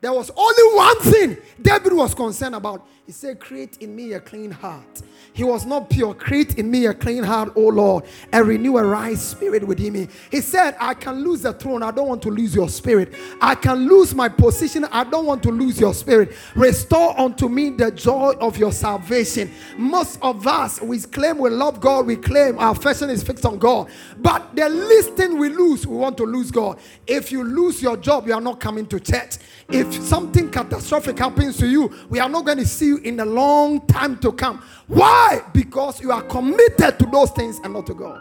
[0.00, 2.86] There was only one thing David was concerned about.
[3.04, 5.02] He said, Create in me a clean heart.
[5.32, 6.14] He was not pure.
[6.14, 10.08] Create in me a clean heart, O Lord, and renew a right spirit within me.
[10.30, 11.82] He said, I can lose the throne.
[11.82, 13.14] I don't want to lose your spirit.
[13.40, 14.86] I can lose my position.
[14.86, 16.32] I don't want to lose your spirit.
[16.54, 19.52] Restore unto me the joy of your salvation.
[19.76, 22.06] Most of us, we claim we love God.
[22.06, 23.90] We claim our affection is fixed on God.
[24.18, 26.78] But the least thing we lose, we want to lose God.
[27.06, 29.36] If you lose your job, you are not coming to church.
[29.72, 33.24] If something catastrophic happens to you, we are not going to see you in a
[33.24, 34.62] long time to come.
[34.88, 35.42] Why?
[35.52, 38.20] Because you are committed to those things and not to God.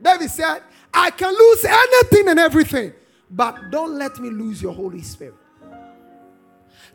[0.00, 0.62] David said,
[0.94, 2.92] I can lose anything and everything,
[3.30, 5.34] but don't let me lose your Holy Spirit.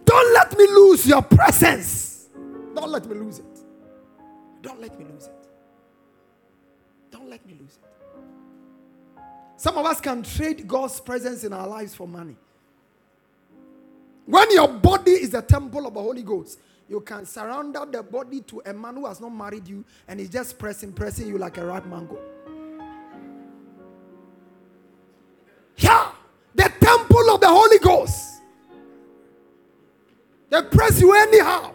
[0.05, 2.29] Don't let me lose your presence.
[2.73, 3.59] Don't let me lose it.
[4.61, 5.47] Don't let me lose it.
[7.11, 9.21] Don't let me lose it.
[9.57, 12.37] Some of us can trade God's presence in our lives for money.
[14.25, 18.41] When your body is the temple of the Holy Ghost, you can surrender the body
[18.41, 21.57] to a man who has not married you and he's just pressing, pressing you like
[21.57, 22.19] a ripe mango.
[25.77, 26.11] Yeah,
[26.53, 28.41] the temple of the Holy Ghost.
[30.49, 31.71] They press you anyhow.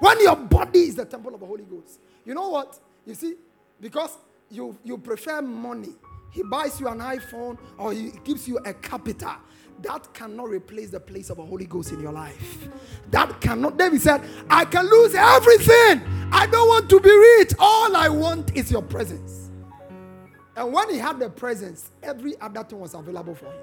[0.00, 2.00] When your body is the temple of the Holy Ghost.
[2.24, 2.78] You know what?
[3.06, 3.34] You see,
[3.80, 4.16] because
[4.50, 5.94] you, you prefer money,
[6.30, 9.34] he buys you an iPhone or he gives you a capital
[9.82, 12.68] that cannot replace the place of the Holy Ghost in your life.
[13.10, 13.76] That cannot.
[13.76, 16.02] David said, I can lose everything.
[16.32, 17.52] I don't want to be rich.
[17.58, 19.50] All I want is your presence.
[20.56, 23.54] And when he had the presence, every other thing was available for him.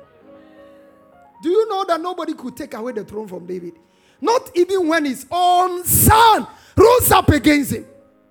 [1.41, 3.73] Do you know that nobody could take away the throne from David?
[4.19, 6.45] Not even when his own son
[6.75, 7.85] rose up against him.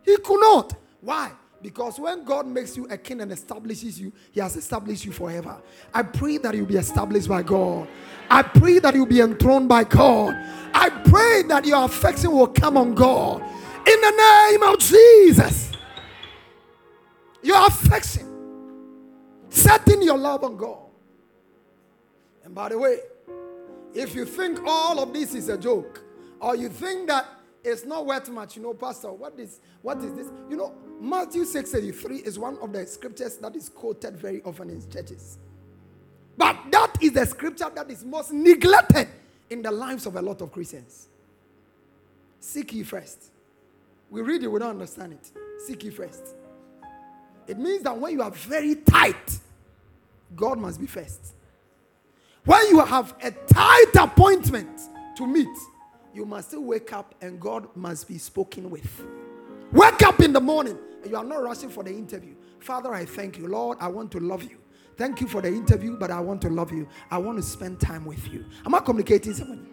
[0.05, 0.75] He could not.
[1.01, 1.33] Why?
[1.63, 5.61] Because when God makes you a king and establishes you, He has established you forever.
[5.93, 7.87] I pray that you'll be established by God.
[8.31, 10.35] I pray that you'll be enthroned by God.
[10.73, 13.43] I pray that your affection will come on God.
[13.43, 15.73] In the name of Jesus.
[17.43, 18.27] Your affection.
[19.51, 20.79] Setting your love on God.
[22.45, 23.01] And by the way,
[23.93, 26.03] if you think all of this is a joke,
[26.41, 27.27] or you think that
[27.63, 30.29] it's not worth much, you know, Pastor, what is what is this?
[30.49, 34.89] You know, Matthew 6:33 is one of the scriptures that is quoted very often in
[34.91, 35.39] churches.
[36.37, 39.09] But that is the scripture that is most neglected
[39.51, 41.09] in the lives of a lot of Christians.
[42.39, 43.31] Seek ye first.
[44.11, 45.31] We read it, we don't understand it.
[45.67, 46.35] Seek ye first.
[47.47, 49.39] It means that when you are very tight,
[50.35, 51.35] God must be first.
[52.45, 54.81] When you have a tight appointment
[55.17, 55.49] to meet,
[56.15, 59.03] you must still wake up and God must be spoken with.
[59.73, 62.35] Wake up in the morning you are not rushing for the interview.
[62.59, 63.47] Father, I thank you.
[63.47, 64.59] Lord, I want to love you.
[64.97, 66.87] Thank you for the interview, but I want to love you.
[67.11, 68.45] I want to spend time with you.
[68.67, 69.67] Am I communicating someone?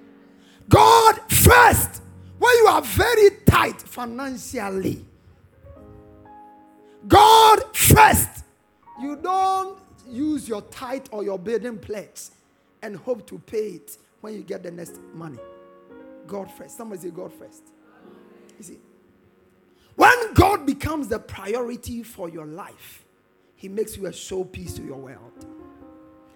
[0.69, 2.01] God first.
[2.39, 5.05] When you are very tight financially,
[7.07, 8.43] God first.
[9.01, 9.77] You don't
[10.07, 12.29] use your tithe or your building pledge
[12.81, 15.39] and hope to pay it when you get the next money.
[16.27, 16.77] God first.
[16.77, 17.63] Somebody say God first.
[18.57, 18.79] You see,
[19.95, 23.05] When God becomes the priority for your life,
[23.55, 25.45] He makes you a showpiece to your world.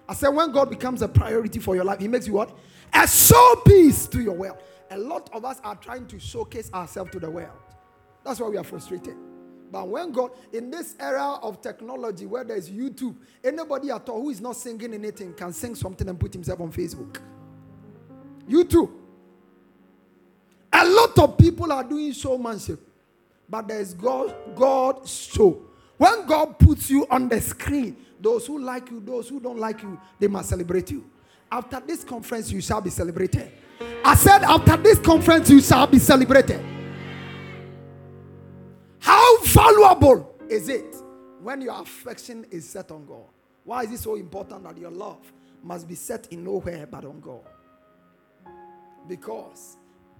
[0.08, 2.56] I said, when God becomes a priority for your life, He makes you what?
[2.92, 4.58] A showpiece to your world.
[4.90, 7.56] A lot of us are trying to showcase ourselves to the world.
[8.24, 9.16] That's why we are frustrated.
[9.70, 14.30] But when God, in this era of technology where there's YouTube, anybody at all who
[14.30, 17.20] is not singing anything can sing something and put himself on Facebook.
[18.48, 18.90] YouTube.
[20.82, 22.80] A lot of people are doing showmanship,
[23.48, 25.62] but there's God, God show.
[25.96, 29.80] When God puts you on the screen, those who like you, those who don't like
[29.80, 31.08] you, they must celebrate you.
[31.52, 33.52] After this conference, you shall be celebrated.
[34.04, 36.60] I said, after this conference, you shall be celebrated.
[38.98, 40.96] How valuable is it
[41.42, 43.28] when your affection is set on God?
[43.62, 47.20] Why is it so important that your love must be set in nowhere but on
[47.20, 47.46] God?
[49.06, 49.76] Because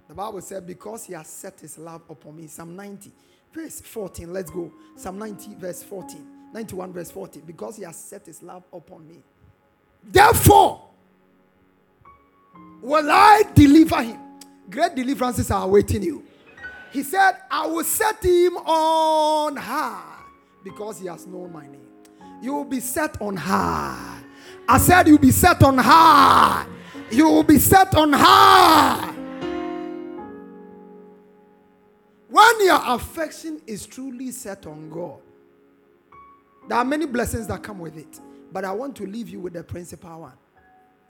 [0.07, 2.47] the Bible said, Because he has set his love upon me.
[2.47, 3.11] Psalm 90,
[3.53, 4.31] verse 14.
[4.31, 4.71] Let's go.
[4.95, 6.25] Psalm 90, verse 14.
[6.53, 7.43] 91, verse 14.
[7.45, 9.17] Because he has set his love upon me.
[10.03, 10.89] Therefore,
[12.81, 14.19] will I deliver him.
[14.69, 16.23] Great deliverances are awaiting you.
[16.91, 20.19] He said, I will set him on high
[20.63, 21.87] because he has known my name.
[22.41, 24.19] You will be set on high.
[24.67, 26.65] I said, You'll be set on high.
[27.09, 29.12] You will be set on high.
[32.53, 35.19] When your affection is truly set on God,
[36.67, 38.19] there are many blessings that come with it.
[38.51, 40.33] But I want to leave you with the principal one.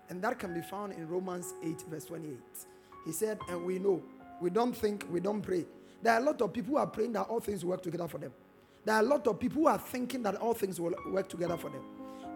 [0.07, 2.39] And that can be found in Romans 8, verse 28.
[3.05, 4.01] He said, And we know,
[4.39, 5.65] we don't think, we don't pray.
[6.01, 8.19] There are a lot of people who are praying that all things work together for
[8.19, 8.31] them.
[8.85, 11.57] There are a lot of people who are thinking that all things will work together
[11.57, 11.83] for them.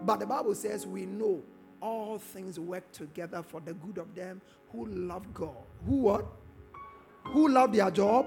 [0.02, 1.42] But the Bible says, We know
[1.80, 5.56] all things work together for the good of them who love God.
[5.86, 6.26] Who what?
[7.24, 8.26] Who love their job,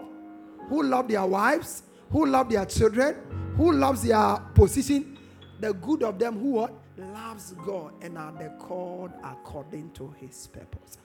[0.70, 3.16] who love their wives, who love their children,
[3.57, 5.18] who loves their position.
[5.59, 6.74] The good of them who what?
[6.97, 10.97] Loves God and are the called according to his purpose.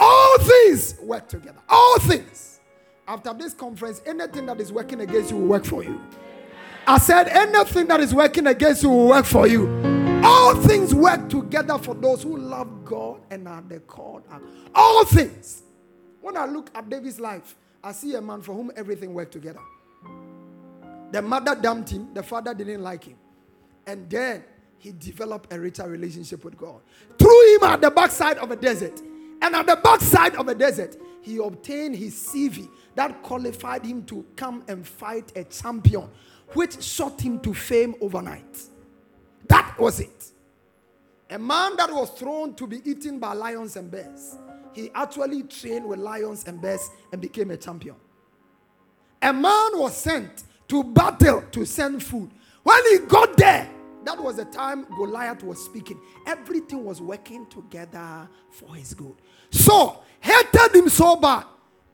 [0.00, 1.60] All things work together.
[1.68, 2.60] All things.
[3.06, 6.00] After this conference, anything that is working against you will work for you.
[6.86, 9.68] I said, anything that is working against you will work for you.
[10.24, 14.22] All things work together for those who love God and are the called.
[14.74, 15.62] All things.
[16.20, 19.60] When I look at David's life, I see a man for whom everything worked together.
[21.12, 23.16] The mother dumped him, the father didn't like him.
[23.86, 24.42] And then
[24.78, 26.80] he developed a richer relationship with God.
[27.18, 29.00] Threw him at the backside of a desert.
[29.42, 34.24] And at the backside of a desert, he obtained his CV that qualified him to
[34.34, 36.08] come and fight a champion,
[36.54, 38.62] which shot him to fame overnight.
[39.48, 40.32] That was it.
[41.28, 44.38] A man that was thrown to be eaten by lions and bears,
[44.74, 47.96] he actually trained with lions and bears and became a champion.
[49.22, 52.30] A man was sent to battle to send food.
[52.62, 53.70] When he got there,
[54.04, 55.98] that was the time Goliath was speaking.
[56.26, 59.14] Everything was working together for his good.
[59.50, 61.44] So, hated him so bad,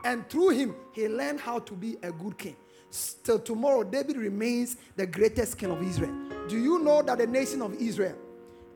[0.05, 2.57] and through him, he learned how to be a good king.
[3.23, 6.15] Till tomorrow, David remains the greatest king of Israel.
[6.49, 8.17] Do you know that the nation of Israel,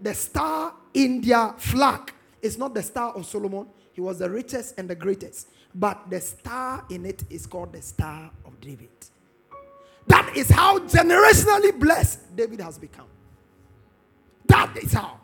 [0.01, 3.67] the star in their flag, is not the star of Solomon?
[3.95, 5.49] He was the richest and the greatest.
[5.75, 8.91] But the star in it is called the star of David.
[10.07, 13.07] That is how generationally blessed David has become.
[14.47, 15.19] That is how.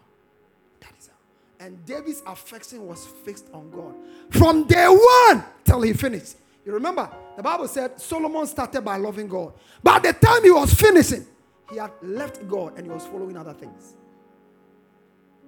[0.81, 1.65] That is how.
[1.67, 3.95] And David's affection was fixed on God
[4.31, 6.37] from day one till he finished.
[6.65, 9.53] You remember, the Bible said Solomon started by loving God.
[9.87, 11.27] At the time he was finishing,
[11.71, 13.95] he had left God and he was following other things.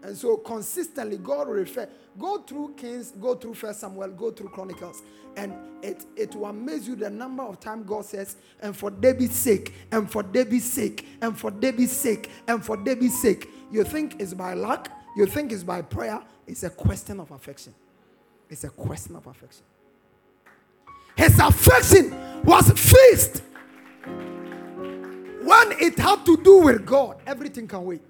[0.03, 1.89] And so consistently, God will refer.
[2.19, 5.03] Go through Kings, go through First Samuel, go through Chronicles,
[5.37, 9.37] and it, it will amaze you the number of times God says, and for David's
[9.37, 13.49] sake, and for David's sake, and for David's sake, and for David's sake.
[13.71, 16.21] You think it's by luck, you think it's by prayer.
[16.47, 17.75] It's a question of affection.
[18.51, 19.63] It's a question of affection.
[21.17, 23.43] His affection was fixed.
[24.05, 28.03] When it had to do with God, everything can wait.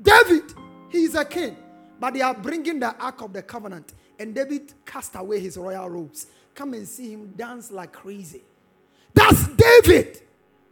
[0.00, 0.54] David,
[0.90, 1.56] he is a king,
[1.98, 5.88] but they are bringing the Ark of the Covenant, and David cast away his royal
[5.88, 6.26] robes.
[6.54, 8.42] Come and see him dance like crazy.
[9.12, 10.20] That's David.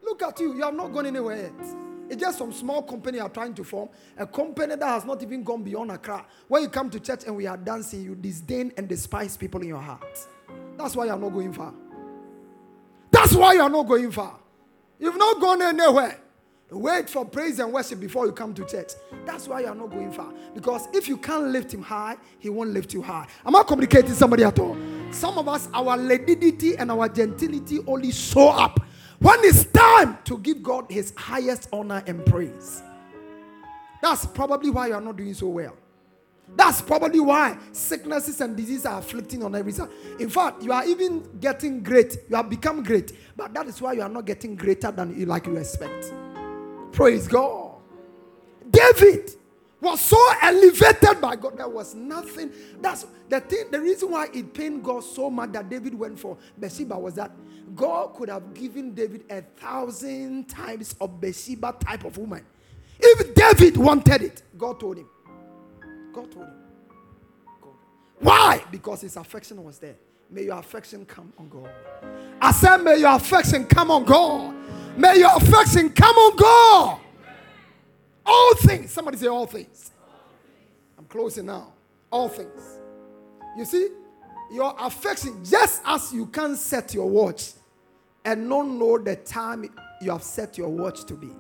[0.02, 0.54] Look at you.
[0.54, 1.66] You have not gone anywhere yet.
[2.08, 3.88] It's just some small company you are trying to form.
[4.18, 6.26] A company that has not even gone beyond Accra.
[6.48, 9.68] When you come to church and we are dancing, you disdain and despise people in
[9.68, 10.18] your heart.
[10.76, 11.72] That's why you are not going far.
[13.10, 14.38] That's why you are not going far.
[14.98, 16.20] You've not gone anywhere.
[16.72, 18.92] Wait for praise and worship before you come to church.
[19.26, 20.32] That's why you are not going far.
[20.54, 23.26] Because if you can't lift him high, he won't lift you high.
[23.44, 24.76] Am I communicating somebody at all?
[25.10, 28.80] Some of us, our lady and our gentility only show up
[29.18, 32.82] when it's time to give God his highest honor and praise.
[34.00, 35.76] That's probably why you are not doing so well.
[36.56, 39.90] That's probably why sicknesses and diseases are afflicting on every side.
[40.18, 42.16] In fact, you are even getting great.
[42.28, 45.26] You have become great, but that is why you are not getting greater than you
[45.26, 46.12] like you expect.
[46.92, 47.72] Praise God.
[48.70, 49.30] David
[49.80, 51.58] was so elevated by God.
[51.58, 52.52] There was nothing.
[52.80, 53.70] That's the thing.
[53.70, 57.32] The reason why it pained God so much that David went for Bathsheba was that
[57.74, 62.44] God could have given David a thousand times of Bathsheba type of woman.
[63.00, 65.08] If David wanted it, God told him.
[66.12, 66.54] God told him.
[67.60, 67.72] God.
[68.20, 68.62] Why?
[68.70, 69.96] Because his affection was there.
[70.30, 71.70] May your affection come on God.
[72.40, 74.54] I said, May your affection come on God.
[74.96, 77.00] May your affection come on God.
[78.24, 78.90] All things.
[78.90, 79.90] Somebody say, All things.
[80.98, 81.72] I'm closing now.
[82.10, 82.78] All things.
[83.56, 83.88] You see,
[84.52, 87.52] your affection, just as you can set your watch
[88.24, 89.68] and not know the time
[90.00, 91.30] you have set your watch to be.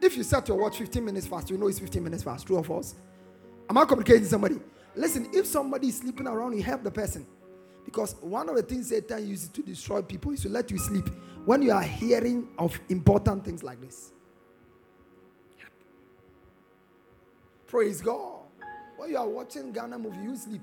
[0.00, 2.46] If you set your watch 15 minutes fast, you know it's 15 minutes fast.
[2.46, 2.94] True or false?
[3.68, 4.56] Am I communicating to somebody?
[4.94, 7.26] Listen, if somebody is sleeping around, you help the person.
[7.88, 11.08] Because one of the things Satan uses to destroy people is to let you sleep
[11.46, 14.12] when you are hearing of important things like this.
[17.66, 18.40] Praise God.
[18.98, 20.60] When you are watching Ghana movie, you sleep.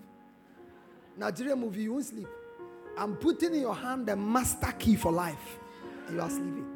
[1.17, 2.27] Nigeria movie, you won't sleep.
[2.95, 5.57] I'm putting in your hand the master key for life.
[6.05, 6.67] And you are sleeping.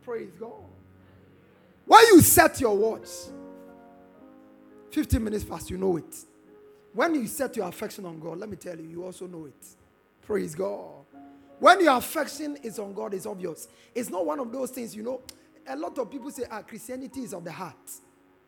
[0.00, 0.52] Praise God.
[1.84, 3.08] When you set your watch,
[4.90, 6.16] 15 minutes fast, you know it.
[6.92, 9.66] When you set your affection on God, let me tell you, you also know it.
[10.22, 11.04] Praise God.
[11.58, 13.68] When your affection is on God, it's obvious.
[13.94, 15.20] It's not one of those things, you know.
[15.66, 17.76] A lot of people say, ah, Christianity is of the heart.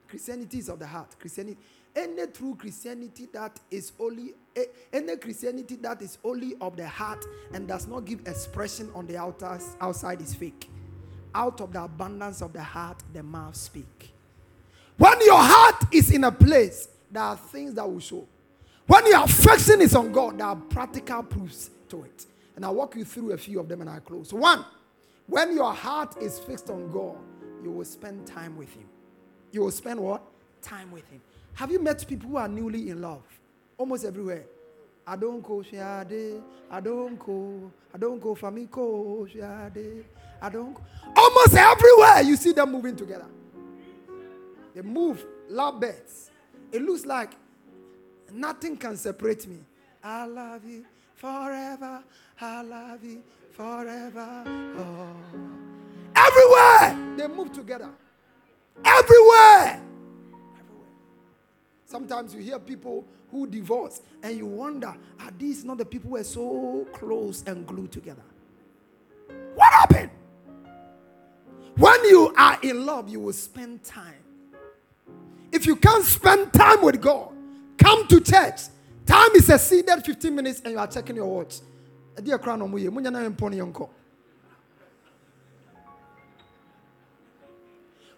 [0.09, 1.17] Christianity is of the heart.
[1.19, 1.59] Christianity,
[1.95, 4.35] any true Christianity that is only
[4.93, 9.17] any Christianity that is only of the heart and does not give expression on the
[9.17, 10.71] outers, outside is fake.
[11.35, 14.13] Out of the abundance of the heart, the mouth speak.
[15.01, 18.29] When your heart is in a place, there are things that will show.
[18.87, 22.27] When your affection is on God, there are practical proofs to it.
[22.55, 24.31] And I'll walk you through a few of them and I close.
[24.31, 24.63] One,
[25.27, 27.17] when your heart is fixed on God,
[27.65, 28.85] you will spend time with Him.
[29.53, 30.21] You will spend what?
[30.61, 31.23] Time with Him.
[31.55, 33.23] Have you met people who are newly in love?
[33.79, 34.45] Almost everywhere.
[35.07, 35.81] I don't go shade.
[35.81, 37.73] I don't go.
[37.95, 40.05] I don't go famiko shade.
[40.43, 40.75] I don't.
[40.75, 40.83] Go.
[41.17, 43.25] Almost everywhere you see them moving together.
[44.75, 46.31] They move, love birds.
[46.73, 47.33] It looks like
[48.33, 49.59] nothing can separate me.
[50.03, 52.03] I love you forever.
[52.41, 54.45] I love you forever.
[54.47, 55.17] Oh.
[56.15, 57.91] Everywhere they move together.
[58.85, 59.81] Everywhere.
[60.59, 60.89] Everywhere.
[61.85, 66.17] Sometimes you hear people who divorce and you wonder, are these not the people who
[66.17, 68.23] are so close and glued together?
[69.55, 70.11] What happened?
[71.77, 74.15] When you are in love, you will spend time.
[75.53, 77.33] If you can't spend time with God,
[77.77, 78.63] come to church.
[79.07, 81.61] Time is a exceeded 15 minutes and you are checking your watch.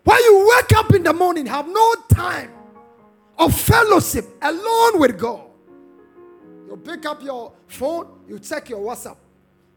[0.04, 2.52] When you wake up in the morning, have no time
[3.38, 5.44] of fellowship alone with God.
[6.68, 9.16] You pick up your phone, you check your WhatsApp.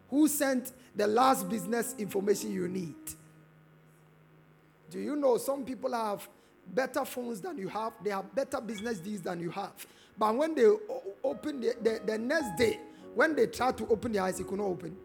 [0.09, 2.95] Who sent the last business information you need?
[4.89, 6.27] Do you know some people have
[6.73, 7.93] better phones than you have?
[8.03, 9.85] They have better business deals than you have.
[10.17, 10.65] But when they
[11.23, 12.79] open the, the, the next day,
[13.13, 14.95] when they try to open their eyes, it could not open.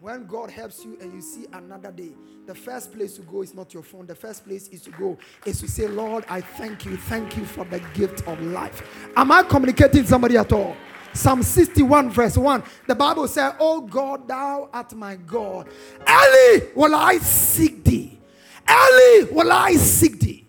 [0.00, 2.12] When God helps you and you see another day,
[2.46, 4.06] the first place to go is not your phone.
[4.06, 5.16] The first place is to go
[5.46, 6.98] is to say, Lord, I thank you.
[6.98, 8.82] Thank you for the gift of life.
[9.16, 10.76] Am I communicating somebody at all?
[11.14, 12.62] Psalm 61, verse 1.
[12.86, 15.68] The Bible says, Oh God, thou art my God.
[16.06, 18.18] Early will I seek thee.
[18.68, 20.43] Early will I seek thee.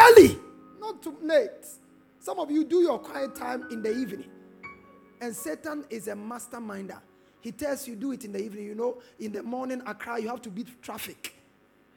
[0.00, 0.38] Early.
[0.80, 1.66] Not too late.
[2.20, 4.26] Some of you do your quiet time in the evening.
[5.20, 6.98] And Satan is a masterminder.
[7.40, 8.64] He tells you do it in the evening.
[8.64, 11.34] You know, in the morning, Accra, you have to beat traffic.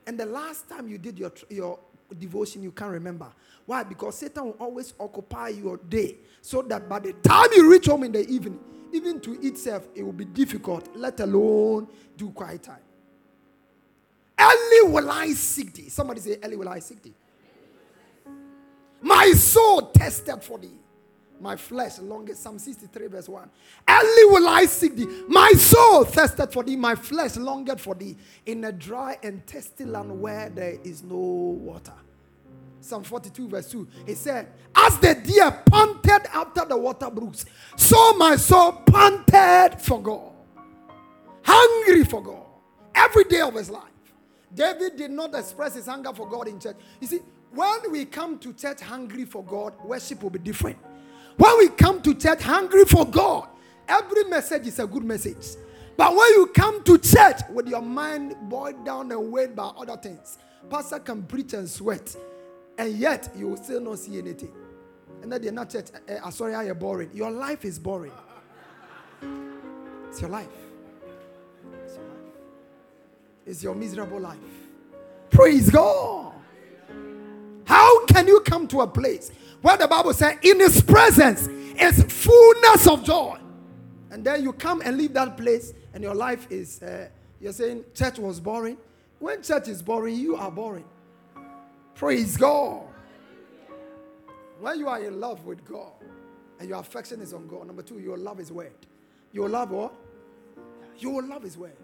[0.06, 1.80] And the last time you did your, your
[2.20, 3.28] devotion, you can't remember.
[3.66, 3.84] Why?
[3.84, 8.04] Because Satan will always occupy your day so that by the time you reach home
[8.04, 8.60] in the evening,
[8.92, 12.78] even to itself, it will be difficult, let alone do quiet time.
[14.38, 15.90] Early will I seek thee.
[15.90, 17.14] Somebody say, Early will I seek thee.
[19.04, 20.80] My soul tested for thee
[21.44, 22.42] my flesh longest.
[22.42, 23.50] Psalm 63, verse 1.
[23.88, 25.24] Early will I seek thee.
[25.28, 28.16] My soul thirsted for thee, my flesh longed for thee
[28.46, 31.94] in a dry and thirsty land where there is no water.
[32.80, 33.88] Psalm 42, verse 2.
[34.08, 37.46] He said, As the deer panted after the water brooks,
[37.78, 40.32] so my soul panted for God.
[41.44, 42.46] Hungry for God.
[42.96, 43.84] Every day of his life.
[44.54, 46.76] David did not express his hunger for God in church.
[47.02, 47.20] You see,
[47.54, 50.78] when we come to church hungry for God, worship will be different.
[51.38, 53.48] When we come to church hungry for God,
[53.88, 55.56] every message is a good message.
[55.96, 59.98] But when you come to church with your mind boiled down and weighed by other
[59.98, 60.38] things,
[60.70, 62.16] pastor can preach and sweat,
[62.78, 64.52] and yet you will still not see anything.
[65.22, 65.88] And then they're not church.
[66.10, 67.12] Uh, sorry, I am boring.
[67.14, 68.12] Your life is boring.
[70.10, 70.48] It's your life.
[71.84, 72.18] It's your life.
[73.46, 74.38] It's your miserable life.
[75.30, 76.23] Praise God.
[78.14, 79.32] Can you come to a place
[79.64, 83.40] where the Bible says, in His presence is fullness of joy?
[84.12, 87.08] And then you come and leave that place, and your life is, uh,
[87.42, 88.78] you're saying church was boring.
[89.18, 90.86] When church is boring, you are boring.
[91.96, 92.84] Praise God.
[94.60, 95.94] When you are in love with God
[96.60, 98.74] and your affection is on God, number two, your love is word.
[99.32, 99.94] Your love what?
[101.00, 101.76] Your love is word.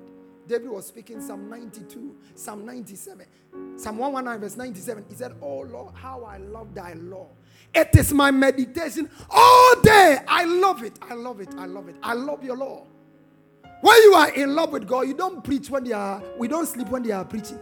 [0.49, 3.23] David was speaking Psalm 92, Psalm 97,
[3.77, 5.05] Psalm 119, verse 97.
[5.07, 7.27] He said, Oh Lord, how I love thy law.
[7.71, 10.17] It is my meditation all day.
[10.27, 10.97] I love it.
[11.03, 11.53] I love it.
[11.55, 11.95] I love it.
[12.01, 12.87] I love your law.
[13.81, 16.65] When you are in love with God, you don't preach when they are, we don't
[16.65, 17.59] sleep when they are preaching.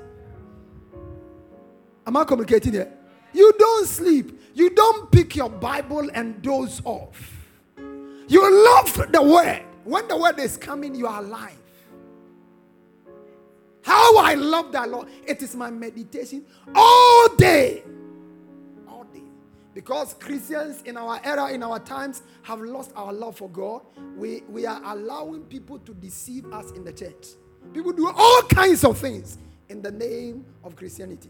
[2.08, 2.92] Am I communicating here?
[3.34, 4.40] You don't sleep.
[4.54, 7.34] You don't pick your Bible and doze off.
[8.30, 9.64] You love the word.
[9.84, 11.58] When the word is coming, you are alive.
[13.88, 15.08] How I love that Lord.
[15.26, 16.44] It is my meditation
[16.76, 17.84] all day.
[18.86, 19.24] All day.
[19.74, 23.84] Because Christians in our era, in our times, have lost our love for God.
[24.18, 27.28] We, we are allowing people to deceive us in the church.
[27.74, 29.38] People do all kinds of things
[29.70, 31.30] in the name of Christianity.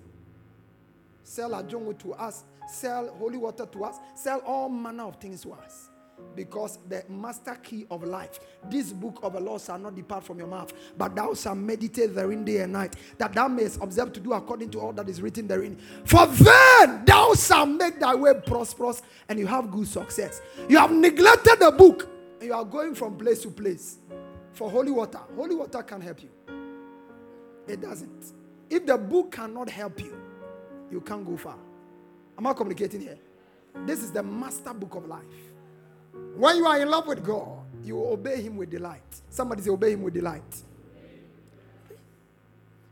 [1.23, 5.43] Sell a ajongo to us, sell holy water to us, sell all manner of things
[5.43, 5.89] to us
[6.35, 8.39] because the master key of life,
[8.69, 12.13] this book of the law shall not depart from your mouth, but thou shalt meditate
[12.13, 15.21] therein day and night, that thou mayest observe to do according to all that is
[15.21, 15.77] written therein.
[16.05, 20.41] For then thou shalt make thy way prosperous and you have good success.
[20.69, 22.07] You have neglected the book
[22.39, 23.97] and you are going from place to place
[24.53, 25.19] for holy water.
[25.35, 26.29] Holy water can help you,
[27.67, 28.33] it doesn't.
[28.69, 30.15] If the book cannot help you,
[30.91, 31.57] you can't go far.
[32.37, 33.17] Am I communicating here?
[33.85, 35.23] This is the master book of life.
[36.35, 39.01] When you are in love with God, you will obey Him with delight.
[39.29, 40.63] Somebody say, Obey Him with delight.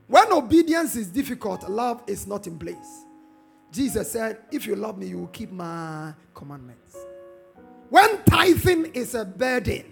[0.07, 3.05] When obedience is difficult, love is not in place.
[3.71, 6.97] Jesus said, If you love me, you will keep my commandments.
[7.89, 9.83] When tithing is a burden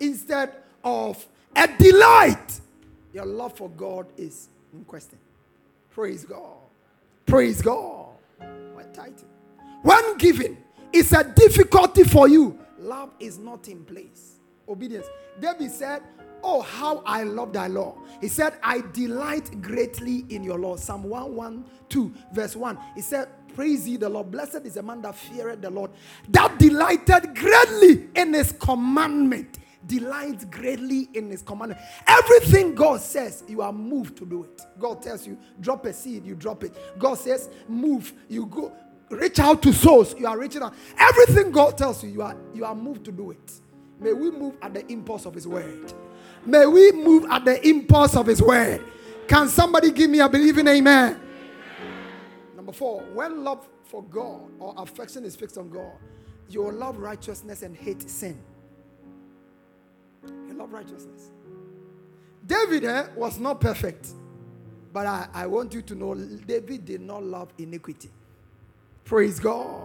[0.00, 0.52] instead
[0.82, 2.60] of a delight,
[3.12, 5.18] your love for God is in question.
[5.90, 6.58] Praise God.
[7.26, 8.08] Praise God.
[8.38, 9.28] When tithing.
[9.82, 10.56] When giving
[10.94, 12.58] it's a difficulty for you.
[12.78, 14.38] Love is not in place.
[14.68, 15.06] Obedience.
[15.40, 16.02] David said,
[16.46, 17.96] Oh, how I love thy law.
[18.20, 20.76] He said, I delight greatly in your law.
[20.76, 22.78] Psalm 112, verse 1.
[22.94, 24.30] He said, Praise ye the Lord.
[24.30, 25.90] Blessed is the man that feareth the Lord,
[26.28, 29.58] that delighted greatly in his commandment.
[29.86, 31.80] Delights greatly in his commandment.
[32.06, 34.62] Everything God says, you are moved to do it.
[34.78, 36.74] God tells you, drop a seed, you drop it.
[36.98, 38.72] God says, move, you go
[39.10, 40.14] reach out to souls.
[40.18, 40.74] You are reaching out.
[40.98, 43.52] Everything God tells you, you are you are moved to do it.
[44.00, 45.92] May we move at the impulse of His word.
[46.44, 48.84] May we move at the impulse of His word.
[49.28, 51.20] Can somebody give me a believing amen?
[52.56, 55.92] Number four, when love for God or affection is fixed on God,
[56.48, 58.38] you will love righteousness and hate sin.
[60.26, 61.30] You love righteousness.
[62.46, 64.08] David eh, was not perfect,
[64.92, 68.10] but I, I want you to know David did not love iniquity.
[69.04, 69.82] Praise God.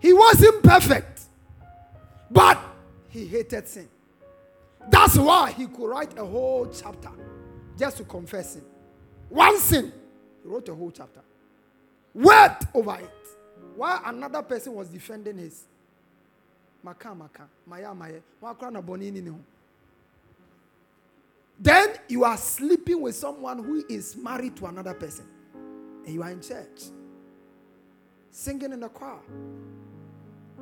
[0.00, 1.22] He wasn't perfect,
[2.30, 2.58] but
[3.08, 3.88] he hated sin.
[4.90, 7.10] That's why he could write a whole chapter
[7.78, 8.64] just to confess sin.
[9.28, 9.92] One sin,
[10.42, 11.20] he wrote a whole chapter.
[12.12, 13.10] Word over it.
[13.76, 15.64] While another person was defending his.
[16.82, 18.20] Maka, maka, maya, maya.
[21.58, 25.24] Then you are sleeping with someone who is married to another person,
[26.04, 26.90] and you are in church
[28.34, 29.20] singing in the choir,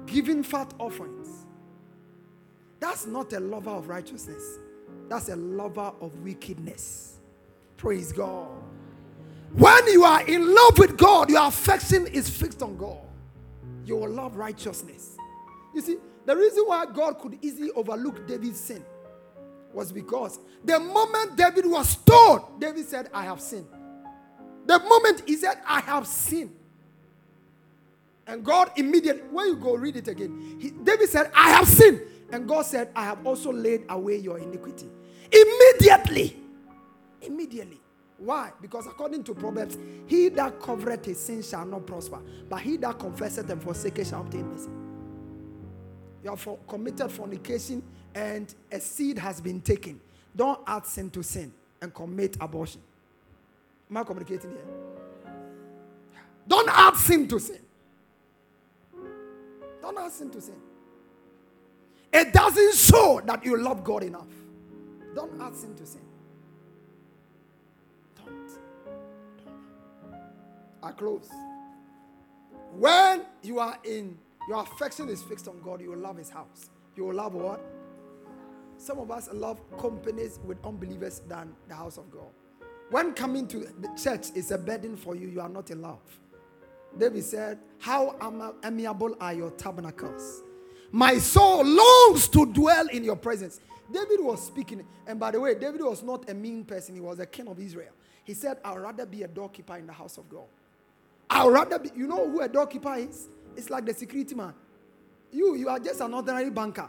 [0.05, 1.47] giving fat offerings.
[2.79, 4.59] That's not a lover of righteousness,
[5.09, 7.17] that's a lover of wickedness.
[7.79, 8.51] Praise God.
[9.55, 13.01] When you are in love with God, your affection is fixed on God.
[13.87, 15.17] You will love righteousness.
[15.75, 15.97] You see,
[16.27, 18.85] the reason why God could easily overlook David's sin
[19.73, 23.67] was because the moment David was told, David said, I have sinned.
[24.67, 26.55] The moment he said, I have sinned,
[28.27, 32.01] And God immediately, when you go read it again, he, David said, I have sinned.
[32.31, 34.87] And God said, I have also laid away your iniquity.
[35.31, 36.37] Immediately.
[37.21, 37.81] Immediately.
[38.19, 38.53] Why?
[38.61, 39.77] Because according to Proverbs,
[40.07, 44.21] he that covereth his sin shall not prosper, but he that confesseth and forsaketh shall
[44.21, 44.71] obtain mercy.
[46.23, 47.83] You have for, committed fornication
[48.15, 50.01] and a seed has been taken.
[50.37, 52.81] Don't add sin to sin and commit abortion.
[53.91, 55.33] Am I communicating here?
[56.47, 57.59] Don't add sin to sin.
[59.83, 60.55] Don't add sin to sin.
[62.13, 64.29] It doesn't show that you love God enough.
[65.15, 66.03] Don't add sin to sin.
[68.17, 68.49] Don't.
[68.85, 70.23] Don't.
[70.83, 71.29] I close.
[72.73, 74.17] When you are in,
[74.49, 76.71] your affection is fixed on God, you will love His house.
[76.97, 77.61] You will love what?
[78.77, 82.31] Some of us love companies with unbelievers than the house of God.
[82.91, 86.01] When coming to the church is a burden for you, you are not in love.
[86.99, 88.17] David said, How
[88.65, 90.43] amiable are your tabernacles?
[90.91, 93.61] My soul longs to dwell in your presence.
[93.91, 97.19] David was speaking, and by the way, David was not a mean person, he was
[97.19, 97.93] a king of Israel.
[98.25, 100.47] He said, I'd rather be a doorkeeper in the house of God.
[101.29, 103.29] I'd rather be, you know who a doorkeeper is?
[103.57, 104.55] It's like the security man.
[105.31, 106.89] You, you are just an ordinary banker,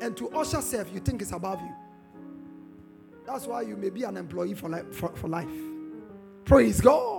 [0.00, 1.72] and to usher self, you think it's above you.
[3.26, 4.94] That's why you may be an employee for life.
[4.94, 5.48] For, for life.
[6.44, 7.13] Praise God.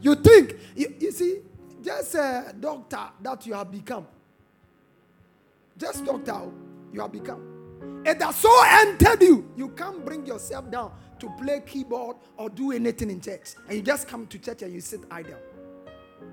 [0.00, 1.40] You think, you, you see,
[1.82, 4.06] just a doctor that you have become.
[5.76, 6.42] Just doctor
[6.92, 8.02] you have become.
[8.04, 12.72] It has so entered you, you can't bring yourself down to play keyboard or do
[12.72, 13.54] anything in church.
[13.66, 15.38] And you just come to church and you sit idle.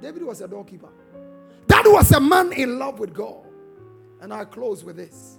[0.02, 0.90] David was a doorkeeper.
[1.68, 3.46] That was a man in love with God.
[4.22, 5.38] And I close with this.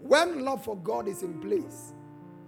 [0.00, 1.92] When love for God is in place,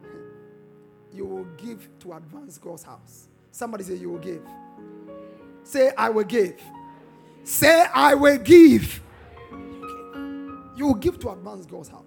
[1.13, 3.29] you will give to advance God's house.
[3.51, 4.43] Somebody say, You will give.
[5.67, 6.63] Say, I will give.
[7.43, 9.03] Say, I will give.
[10.77, 12.05] You will give to advance God's house.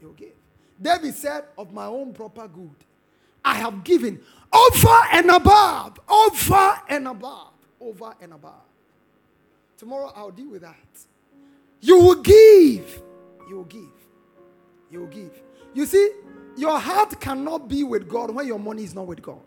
[0.00, 0.32] You will give.
[0.80, 2.74] David said, Of my own proper good,
[3.44, 4.20] I have given
[4.52, 8.64] over and above, over and above, over and above.
[9.78, 10.76] Tomorrow I'll deal with that.
[11.80, 13.02] You will give.
[13.48, 13.82] You will give.
[14.90, 15.40] You will give.
[15.74, 16.10] You see,
[16.56, 19.42] your heart cannot be with God when your money is not with God.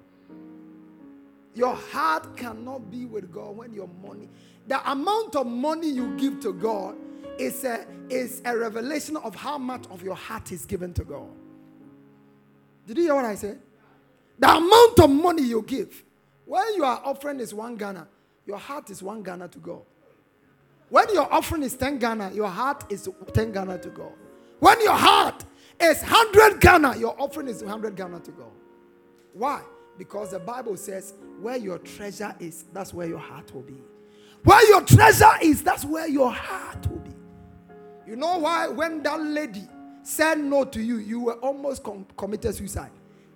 [1.56, 4.30] Your heart cannot be with God when your money,
[4.68, 6.96] the amount of money you give to God
[7.40, 11.30] is a, is a revelation of how much of your heart is given to God.
[12.86, 13.60] Did you hear what I said?
[14.38, 16.04] The amount of money you give,
[16.46, 18.08] when your offering is one Ghana,
[18.46, 19.82] your heart is one Ghana to God.
[20.90, 24.12] When your offering is 10 Ghana, your heart is 10 Ghana to God.
[24.60, 25.44] When your heart
[25.80, 28.52] is 100 Ghana, your offering is 100 Ghana to God.
[29.34, 29.62] Why?
[29.98, 33.82] Because the Bible says, where your treasure is, that's where your heart will be.
[34.44, 37.12] Where your treasure is, that's where your heart will be.
[38.08, 38.68] You know why?
[38.68, 39.68] When that lady
[40.04, 42.92] said no to you, you were almost com- committed suicide.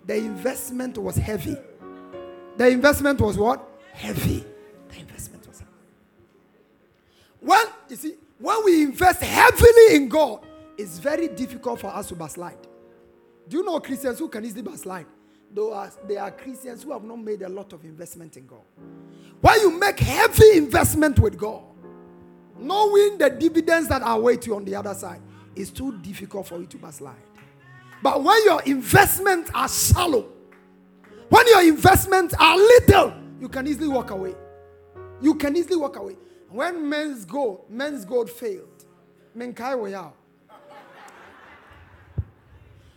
[0.06, 1.56] The investment was heavy.
[2.56, 3.66] The investment was what?
[3.92, 4.44] Heavy.
[4.88, 5.70] The investment was heavy.
[7.40, 10.46] When, you see, when we invest heavily in God,
[10.78, 12.58] it's very difficult for us to backslide.
[13.48, 15.06] Do you know Christians who can easily backslide?
[15.52, 18.62] Though there are Christians who have not made a lot of investment in God.
[19.40, 21.64] When you make heavy investment with God,
[22.58, 25.20] knowing the dividends that await you on the other side,
[25.56, 27.16] it's too difficult for you to backslide.
[28.02, 30.28] But when your investments are shallow,
[31.28, 34.34] when your investments are little, you can easily walk away.
[35.20, 36.16] You can easily walk away.
[36.48, 38.84] When Menzgold, men's gold failed,
[39.36, 40.16] menkai out.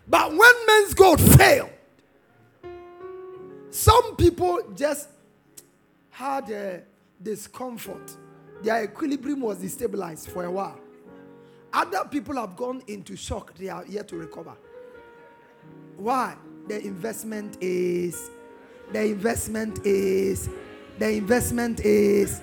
[0.07, 1.69] But when Menzgold failed,
[3.73, 5.09] some people just
[6.11, 6.83] had a
[7.23, 8.15] discomfort.
[8.61, 10.79] Their equilibrium was destabilized for a while.
[11.73, 13.55] Other people have gone into shock.
[13.55, 14.53] They are yet to recover.
[15.97, 16.35] Why?
[16.67, 18.29] The investment is,
[18.91, 20.49] the investment is,
[20.99, 22.41] the investment is.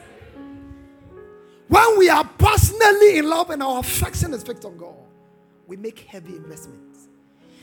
[1.69, 4.97] When we are passionately in love and our affection is fixed on God,
[5.69, 7.07] we make heavy investments.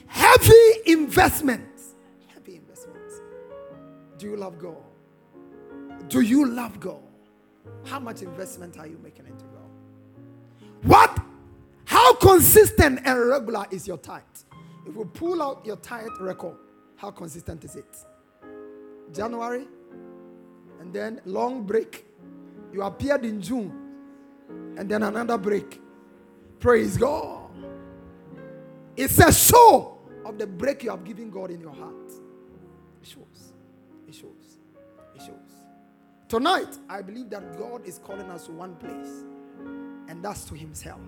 [0.07, 1.76] Heavy investments.
[4.17, 4.77] Do you love God?
[6.07, 7.01] Do you love God?
[7.85, 9.69] How much investment are you making into God?
[10.83, 11.19] What?
[11.85, 14.23] How consistent and regular is your tithe?
[14.85, 16.55] If we pull out your tithe record,
[16.95, 17.97] how consistent is it?
[19.13, 19.67] January,
[20.79, 22.05] and then long break.
[22.73, 23.71] You appeared in June,
[24.77, 25.81] and then another break.
[26.59, 27.49] Praise God.
[28.95, 32.09] It's a show of the break you have given God in your heart.
[33.01, 33.53] It shows.
[34.07, 34.57] It shows.
[35.15, 35.63] It shows.
[36.27, 39.23] Tonight, I believe that God is calling us to one place,
[40.07, 40.99] and that's to Himself.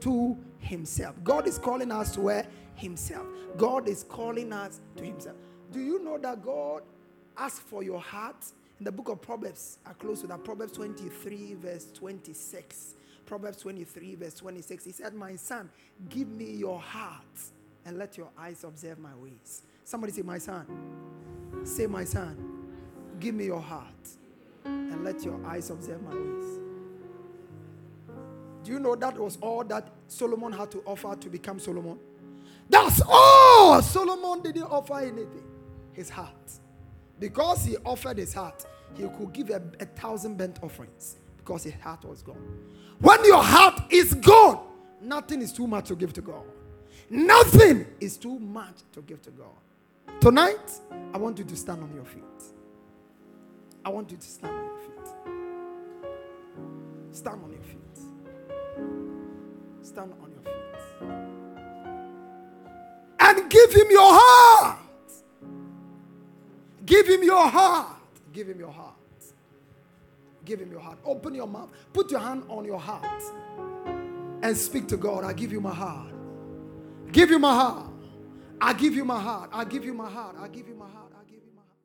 [0.00, 1.16] To Himself.
[1.24, 2.46] God is calling us to where?
[2.74, 3.26] Himself.
[3.56, 5.36] God is calling us to Himself.
[5.72, 6.82] Do you know that God
[7.36, 8.44] asks for your heart?
[8.78, 10.44] In the book of Proverbs, I close with that.
[10.44, 12.94] Proverbs 23, verse 26.
[13.24, 14.84] Proverbs 23, verse 26.
[14.84, 15.70] He said, My son,
[16.08, 17.24] give me your heart
[17.86, 19.62] and let your eyes observe my ways.
[19.84, 20.66] Somebody say, My son.
[21.66, 22.36] Say, My son,
[23.18, 23.92] give me your heart
[24.64, 26.60] and let your eyes observe my ways.
[28.62, 31.98] Do you know that was all that Solomon had to offer to become Solomon?
[32.68, 33.82] That's all.
[33.82, 35.44] Solomon didn't offer anything.
[35.92, 36.52] His heart.
[37.18, 38.64] Because he offered his heart,
[38.94, 42.42] he could give a, a thousand burnt offerings because his heart was gone.
[43.00, 44.66] When your heart is gone,
[45.00, 46.44] nothing is too much to give to God.
[47.08, 49.48] Nothing is too much to give to God.
[50.20, 50.70] Tonight,
[51.14, 52.22] I want you to stand on your feet.
[53.84, 55.08] I want you to stand on your feet.
[57.12, 57.98] Stand on your feet.
[59.82, 60.52] Stand on your feet.
[63.20, 64.78] And give him your heart.
[66.84, 67.96] Give him your heart.
[68.32, 68.94] Give him your heart.
[70.44, 70.98] Give him your heart.
[71.04, 71.70] Open your mouth.
[71.92, 73.22] Put your hand on your heart.
[74.42, 75.24] And speak to God.
[75.24, 76.12] I give you my heart.
[77.12, 77.90] Give you my heart.
[78.60, 79.50] I give you my heart.
[79.52, 80.36] I give you my heart.
[80.38, 81.05] I give you my heart.